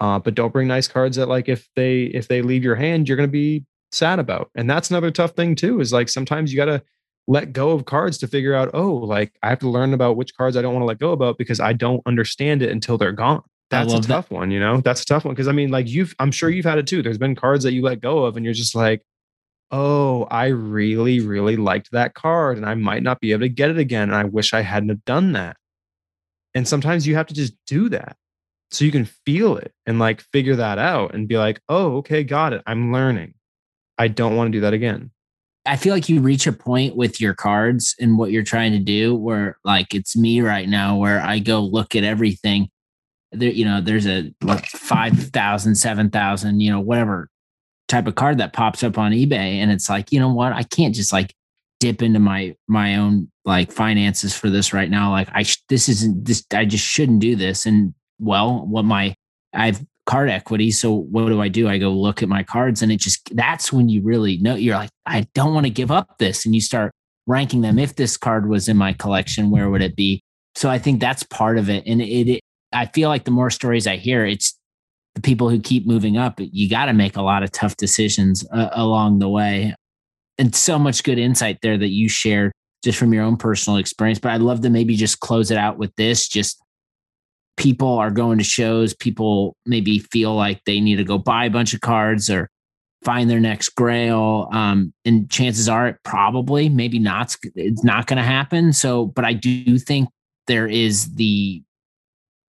[0.00, 3.06] uh, but don't bring nice cards that like if they if they leave your hand,
[3.06, 4.50] you're going to be sad about.
[4.54, 5.80] And that's another tough thing too.
[5.80, 6.82] Is like sometimes you got to
[7.28, 10.34] let go of cards to figure out, oh, like I have to learn about which
[10.36, 13.12] cards I don't want to let go about because I don't understand it until they're
[13.12, 13.42] gone.
[13.68, 14.34] That's a tough that.
[14.34, 14.80] one, you know.
[14.80, 17.02] That's a tough one because I mean, like you've, I'm sure you've had it too.
[17.02, 19.02] There's been cards that you let go of, and you're just like,
[19.72, 23.70] oh, I really, really liked that card, and I might not be able to get
[23.70, 25.56] it again, and I wish I hadn't have done that.
[26.54, 28.16] And sometimes you have to just do that
[28.70, 32.24] so you can feel it and like figure that out and be like, oh, okay,
[32.24, 32.62] got it.
[32.66, 33.34] I'm learning.
[33.98, 35.10] I don't want to do that again.
[35.66, 38.78] I feel like you reach a point with your cards and what you're trying to
[38.78, 42.70] do where like it's me right now where I go look at everything.
[43.32, 47.28] There, you know, there's a what 5,000, 7,000, you know, whatever
[47.88, 49.56] type of card that pops up on eBay.
[49.56, 50.52] And it's like, you know what?
[50.52, 51.34] I can't just like
[51.78, 55.10] dip into my my own like finances for this right now.
[55.10, 57.66] Like I sh- this isn't this I just shouldn't do this.
[57.66, 59.14] And well, what my
[59.52, 60.70] I've card equity.
[60.70, 61.68] So what do I do?
[61.68, 64.76] I go look at my cards and it just that's when you really know you're
[64.76, 66.46] like, I don't want to give up this.
[66.46, 66.92] And you start
[67.26, 67.78] ranking them.
[67.78, 70.22] If this card was in my collection, where would it be?
[70.54, 71.84] So I think that's part of it.
[71.86, 72.40] And it, it
[72.72, 74.56] I feel like the more stories I hear, it's
[75.14, 76.34] the people who keep moving up.
[76.38, 79.74] You got to make a lot of tough decisions uh, along the way.
[80.38, 82.52] And so much good insight there that you shared
[82.84, 84.18] just from your own personal experience.
[84.18, 86.28] But I'd love to maybe just close it out with this.
[86.28, 86.62] Just
[87.56, 91.50] people are going to shows, people maybe feel like they need to go buy a
[91.50, 92.50] bunch of cards or
[93.04, 94.48] find their next grail.
[94.52, 98.72] Um, and chances are it probably, maybe not, it's not going to happen.
[98.72, 100.08] So, but I do think
[100.46, 101.62] there is the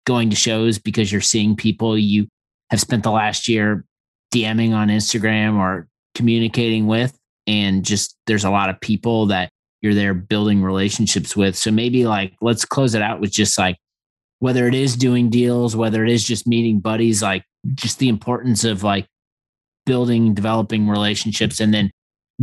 [0.06, 2.28] going to shows because you're seeing people you
[2.70, 3.86] have spent the last year
[4.34, 7.18] DMing on Instagram or communicating with.
[7.46, 9.50] And just there's a lot of people that
[9.82, 11.56] you're there building relationships with.
[11.56, 13.78] So maybe like, let's close it out with just like,
[14.40, 18.64] whether it is doing deals, whether it is just meeting buddies, like just the importance
[18.64, 19.08] of like
[19.86, 21.92] building, developing relationships, and then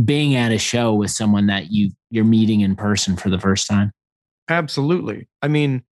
[0.03, 3.67] being at a show with someone that you you're meeting in person for the first
[3.67, 3.91] time.
[4.49, 5.27] Absolutely.
[5.41, 5.83] I mean,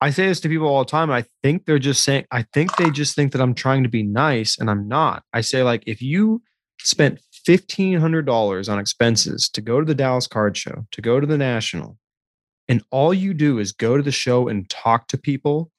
[0.00, 1.10] I say this to people all the time.
[1.10, 4.02] I think they're just saying, I think they just think that I'm trying to be
[4.02, 5.22] nice and I'm not.
[5.32, 6.42] I say, like, if you
[6.80, 11.38] spent $1,500 on expenses to go to the Dallas Card Show, to go to the
[11.38, 11.96] National,
[12.68, 15.70] and all you do is go to the show and talk to people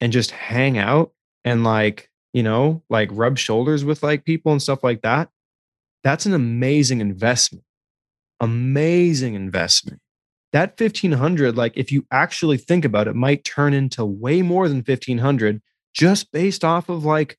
[0.00, 1.12] and just hang out
[1.44, 5.28] and like you know like rub shoulders with like people and stuff like that
[6.04, 7.64] that's an amazing investment.
[8.38, 10.00] Amazing investment.
[10.52, 14.84] That 1500 like if you actually think about it might turn into way more than
[14.86, 15.60] 1500
[15.94, 17.38] just based off of like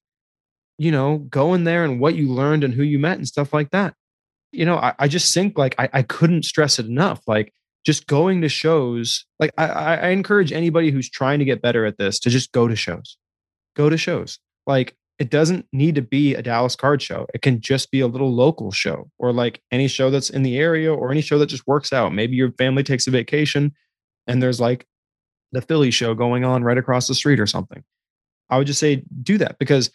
[0.78, 3.70] you know going there and what you learned and who you met and stuff like
[3.70, 3.94] that.
[4.52, 7.22] You know i, I just think like I, I couldn't stress it enough.
[7.28, 7.54] Like
[7.86, 11.98] just going to shows like I, I encourage anybody who's trying to get better at
[11.98, 13.18] this to just go to shows.
[13.76, 14.40] Go to shows.
[14.66, 17.26] Like it doesn't need to be a dallas card show.
[17.34, 20.58] It can just be a little local show or like any show that's in the
[20.58, 22.14] area or any show that just works out.
[22.14, 23.74] Maybe your family takes a vacation
[24.28, 24.86] and there's like
[25.52, 27.84] the philly show going on right across the street or something.
[28.50, 29.92] I would just say do that because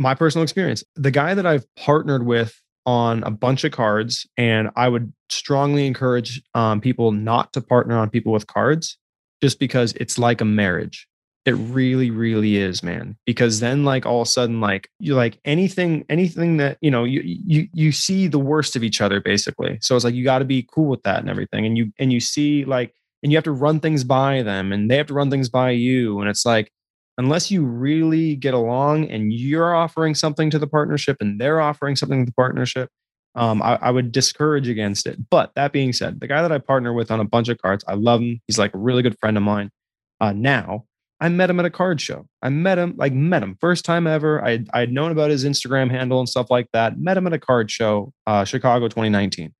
[0.00, 4.70] my personal experience the guy that i've partnered with on a bunch of cards, and
[4.76, 8.96] I would strongly encourage um, people not to partner on people with cards,
[9.42, 11.06] just because it's like a marriage.
[11.46, 13.16] It really, really is, man.
[13.24, 17.04] Because then, like all of a sudden, like you like anything, anything that you know,
[17.04, 19.78] you you you see the worst of each other, basically.
[19.80, 22.12] So it's like you got to be cool with that and everything, and you and
[22.12, 25.14] you see like, and you have to run things by them, and they have to
[25.14, 26.72] run things by you, and it's like
[27.20, 31.94] unless you really get along and you're offering something to the partnership and they're offering
[31.94, 32.88] something to the partnership,
[33.34, 35.18] um, I, I, would discourage against it.
[35.30, 37.84] But that being said, the guy that I partner with on a bunch of cards,
[37.86, 38.40] I love him.
[38.46, 39.70] He's like a really good friend of mine.
[40.18, 40.86] Uh, now,
[41.20, 42.26] I met him at a card show.
[42.42, 44.42] I met him, like met him first time ever.
[44.42, 46.98] I I had known about his Instagram handle and stuff like that.
[46.98, 49.52] Met him at a card show, uh, Chicago 2019.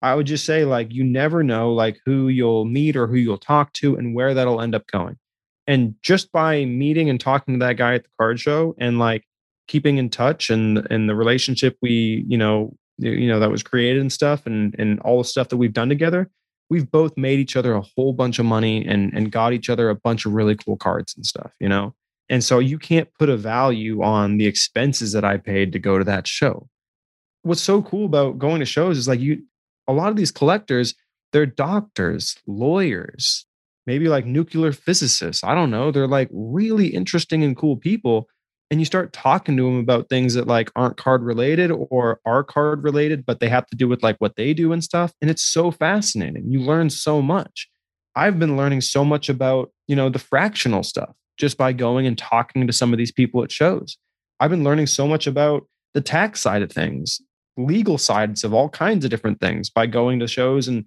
[0.00, 3.38] I would just say like you never know like who you'll meet or who you'll
[3.38, 5.16] talk to and where that'll end up going
[5.66, 9.24] and just by meeting and talking to that guy at the card show and like
[9.68, 14.00] keeping in touch and and the relationship we you know you know that was created
[14.00, 16.30] and stuff and and all the stuff that we've done together
[16.70, 19.88] we've both made each other a whole bunch of money and and got each other
[19.88, 21.94] a bunch of really cool cards and stuff you know?
[22.28, 25.96] And so you can't put a value on the expenses that i paid to go
[25.96, 26.68] to that show.
[27.42, 29.44] What's so cool about going to shows is like you
[29.86, 30.94] a lot of these collectors
[31.32, 33.45] they're doctors lawyers
[33.86, 35.44] maybe like nuclear physicists.
[35.44, 35.90] I don't know.
[35.90, 38.28] They're like really interesting and cool people.
[38.70, 42.42] And you start talking to them about things that like aren't card related or are
[42.42, 45.12] card related, but they have to do with like what they do and stuff.
[45.20, 46.50] And it's so fascinating.
[46.50, 47.68] You learn so much.
[48.16, 52.18] I've been learning so much about, you know, the fractional stuff just by going and
[52.18, 53.98] talking to some of these people at shows.
[54.40, 57.20] I've been learning so much about the tax side of things,
[57.56, 60.86] legal sides of all kinds of different things by going to shows and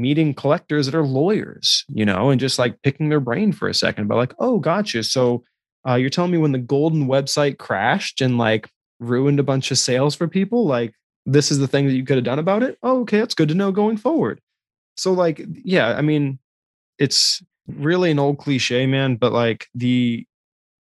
[0.00, 3.74] meeting collectors that are lawyers, you know, and just like picking their brain for a
[3.74, 5.02] second about like, oh, gotcha.
[5.02, 5.44] So
[5.88, 8.68] uh, you're telling me when the Goldin website crashed and like
[9.00, 10.94] ruined a bunch of sales for people, like
[11.26, 12.78] this is the thing that you could have done about it.
[12.82, 14.40] Oh, okay, that's good to know going forward.
[14.96, 16.38] So like, yeah, I mean,
[16.98, 20.26] it's really an old cliche, man, but like the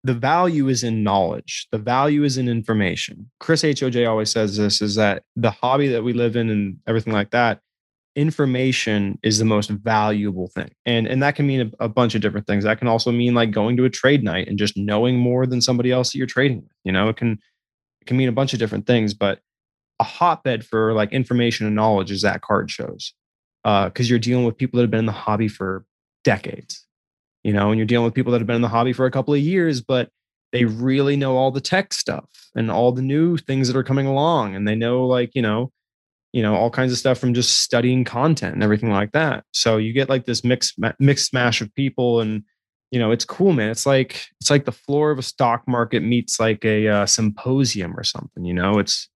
[0.05, 1.67] the value is in knowledge.
[1.73, 3.29] The value is in information.
[3.41, 7.13] Chris HOJ always says this is that the hobby that we live in and everything
[7.13, 7.61] like that,
[8.17, 10.71] information is the most valuable thing.
[10.85, 12.65] And and that can mean a, a, bunch of different things.
[12.65, 15.61] That can also mean like going to a trade night and just knowing more than
[15.61, 16.73] somebody else that you're trading with.
[16.85, 17.39] You know, it can
[18.01, 19.41] it can mean a bunch of different things, but
[20.01, 23.13] a hotbed for like information and knowledge is that card shows.
[23.65, 25.85] Uh, because you're dealing with people that have been in the hobby for
[26.23, 26.87] decades
[27.47, 29.11] you know, and you're dealing with people that have been in the hobby for a
[29.13, 30.11] couple of years, but
[30.51, 34.05] they really know all the tech stuff and all the new things that are coming
[34.05, 34.57] along.
[34.57, 35.71] And they know like, you know,
[36.37, 39.43] you know, all kinds of stuff from just studying content and everything like that.
[39.55, 42.43] So you get like this mixed mixed smash of people and
[42.91, 43.71] you know, it's cool, man.
[43.71, 47.99] It's like it's like the floor of a stock market meets like a uh, symposium
[47.99, 48.45] or something.
[48.45, 49.09] You know, it's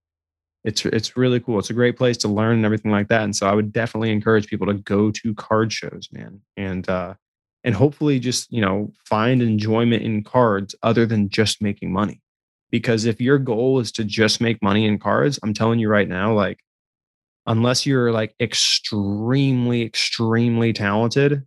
[0.65, 1.59] it's it's really cool.
[1.59, 3.23] It's a great place to learn and everything like that.
[3.23, 6.41] And so I would definitely encourage people to go to card shows, man.
[6.57, 7.15] And uh,
[7.65, 12.23] and hopefully just you know find enjoyment in cards other than just making money
[12.71, 16.09] because if your goal is to just make money in cards i'm telling you right
[16.09, 16.61] now like
[17.47, 21.43] unless you're like extremely extremely talented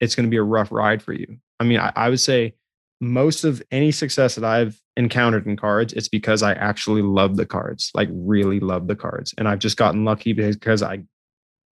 [0.00, 1.26] it's going to be a rough ride for you
[1.60, 2.54] i mean I, I would say
[3.00, 7.46] most of any success that i've encountered in cards it's because i actually love the
[7.46, 11.02] cards like really love the cards and i've just gotten lucky because i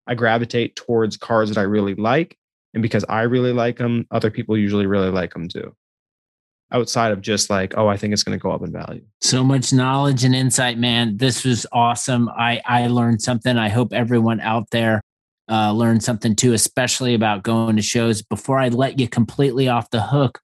[0.07, 2.39] i gravitate towards cards that i really like
[2.75, 5.75] and because I really like them, other people usually really like them too.
[6.71, 9.03] Outside of just like, oh, I think it's going to go up in value.
[9.23, 11.17] So much knowledge and insight, man.
[11.17, 12.29] This was awesome.
[12.29, 13.57] I I learned something.
[13.57, 15.01] I hope everyone out there
[15.51, 18.23] uh, learned something too, especially about going to shows.
[18.23, 20.41] Before I let you completely off the hook,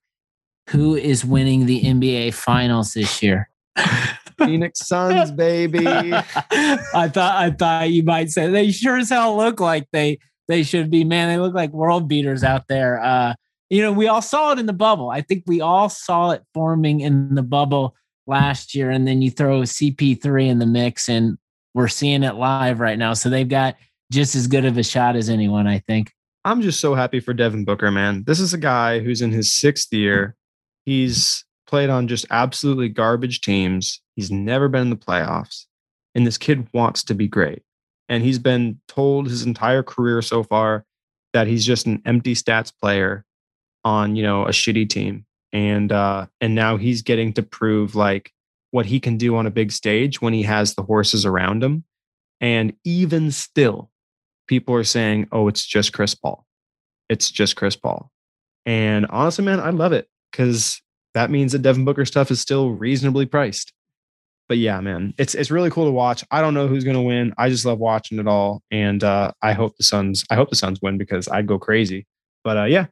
[0.69, 3.49] who is winning the NBA Finals this year?
[4.37, 5.85] Phoenix Suns, baby.
[5.87, 10.63] I thought I thought you might say they sure as hell look like they they
[10.63, 11.03] should be.
[11.03, 13.01] Man, they look like world beaters out there.
[13.01, 13.33] Uh,
[13.69, 15.09] you know, we all saw it in the bubble.
[15.09, 17.95] I think we all saw it forming in the bubble
[18.27, 18.89] last year.
[18.89, 21.37] And then you throw CP3 in the mix, and
[21.73, 23.13] we're seeing it live right now.
[23.13, 23.75] So they've got
[24.11, 26.11] just as good of a shot as anyone, I think.
[26.43, 28.23] I'm just so happy for Devin Booker, man.
[28.27, 30.35] This is a guy who's in his sixth year.
[30.85, 33.99] He's played on just absolutely garbage teams.
[34.15, 35.65] He's never been in the playoffs.
[36.13, 37.63] And this kid wants to be great
[38.09, 40.85] and he's been told his entire career so far
[41.33, 43.25] that he's just an empty stats player
[43.85, 48.31] on you know a shitty team and uh and now he's getting to prove like
[48.71, 51.85] what he can do on a big stage when he has the horses around him
[52.41, 53.89] and even still
[54.47, 56.45] people are saying oh it's just chris paul
[57.07, 58.11] it's just chris paul
[58.65, 60.81] and honestly man i love it because
[61.13, 63.71] that means that devin booker stuff is still reasonably priced
[64.47, 66.23] but yeah, man, it's it's really cool to watch.
[66.29, 67.33] I don't know who's going to win.
[67.37, 70.23] I just love watching it all, and uh, I hope the Suns.
[70.29, 72.05] I hope the Suns win because I'd go crazy.
[72.43, 72.85] But uh, yeah,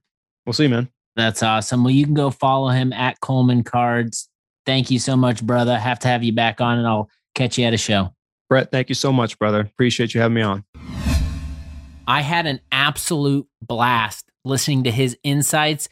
[0.45, 0.89] we'll see, man.
[1.15, 1.83] That's awesome.
[1.83, 4.29] Well, you can go follow him at Coleman Cards.
[4.65, 5.77] Thank you so much, brother.
[5.77, 8.13] Have to have you back on, and I'll catch you at a show.
[8.49, 9.61] Brett, thank you so much, brother.
[9.61, 10.63] Appreciate you having me on.
[12.07, 15.87] I had an absolute blast listening to his insights,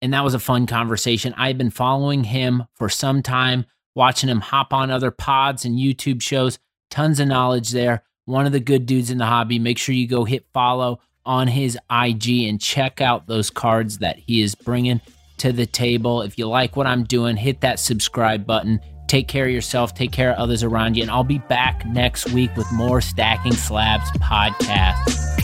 [0.00, 1.34] and that was a fun conversation.
[1.36, 6.22] I've been following him for some time watching him hop on other pods and YouTube
[6.22, 6.58] shows.
[6.90, 8.02] Tons of knowledge there.
[8.24, 9.58] One of the good dudes in the hobby.
[9.58, 14.18] Make sure you go hit follow on his IG and check out those cards that
[14.18, 15.00] he is bringing
[15.38, 16.22] to the table.
[16.22, 18.80] If you like what I'm doing, hit that subscribe button.
[19.08, 22.30] Take care of yourself, take care of others around you, and I'll be back next
[22.30, 25.41] week with more Stacking Slabs podcast.